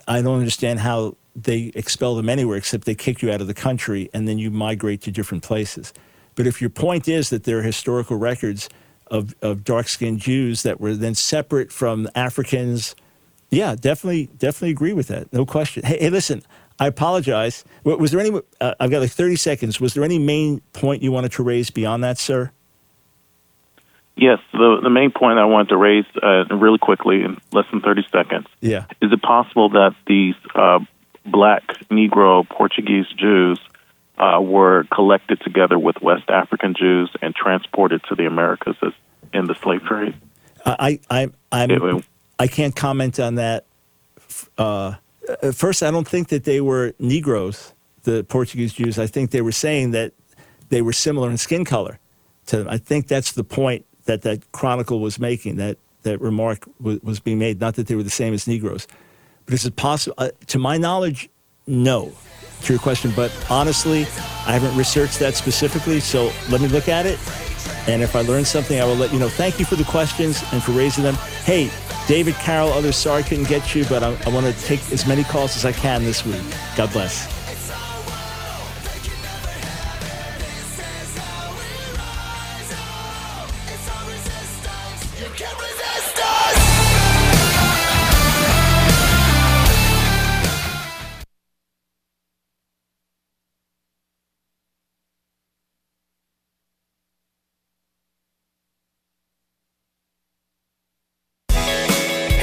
[0.07, 3.53] I don't understand how they expel them anywhere except they kick you out of the
[3.53, 5.93] country and then you migrate to different places.
[6.35, 8.69] But if your point is that there are historical records
[9.07, 12.95] of, of dark skinned Jews that were then separate from Africans,
[13.49, 15.31] yeah, definitely, definitely agree with that.
[15.31, 15.83] No question.
[15.83, 16.43] Hey, hey listen,
[16.79, 17.63] I apologize.
[17.83, 19.79] Was there any, uh, I've got like 30 seconds.
[19.79, 22.51] Was there any main point you wanted to raise beyond that, sir?
[24.17, 27.81] Yes, the, the main point I wanted to raise uh, really quickly in less than
[27.81, 28.85] 30 seconds Yeah.
[29.01, 30.79] is it possible that these uh,
[31.25, 33.59] black Negro Portuguese Jews
[34.17, 38.93] uh, were collected together with West African Jews and transported to the Americas as,
[39.33, 40.15] in the slave trade?
[40.65, 42.03] I, I, I'm,
[42.39, 43.65] I can't comment on that.
[44.57, 44.95] Uh,
[45.53, 48.97] first, I don't think that they were Negroes, the Portuguese Jews.
[48.97, 50.13] I think they were saying that
[50.69, 51.99] they were similar in skin color
[52.47, 52.67] to them.
[52.69, 57.19] I think that's the point that that chronicle was making, that, that remark was, was
[57.19, 58.87] being made, not that they were the same as Negroes.
[59.45, 60.15] But is it possible?
[60.17, 61.29] Uh, to my knowledge,
[61.67, 62.11] no,
[62.63, 63.11] to your question.
[63.15, 64.01] But honestly,
[64.45, 67.19] I haven't researched that specifically, so let me look at it.
[67.87, 69.29] And if I learn something, I will let you know.
[69.29, 71.15] Thank you for the questions and for raising them.
[71.43, 71.69] Hey,
[72.07, 75.07] David, Carroll, others, sorry I couldn't get you, but I, I want to take as
[75.07, 76.41] many calls as I can this week.
[76.75, 77.34] God bless.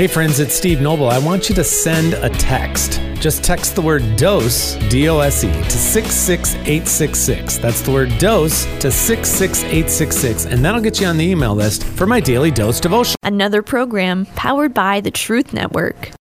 [0.02, 1.08] Hey friends, it's Steve Noble.
[1.08, 3.00] I want you to send a text.
[3.20, 7.58] Just text the word dose, D O S E, to 66866.
[7.58, 12.08] That's the word dose to 66866, and that'll get you on the email list for
[12.08, 13.14] my daily dose devotion.
[13.22, 16.12] Another program powered by the Truth Network.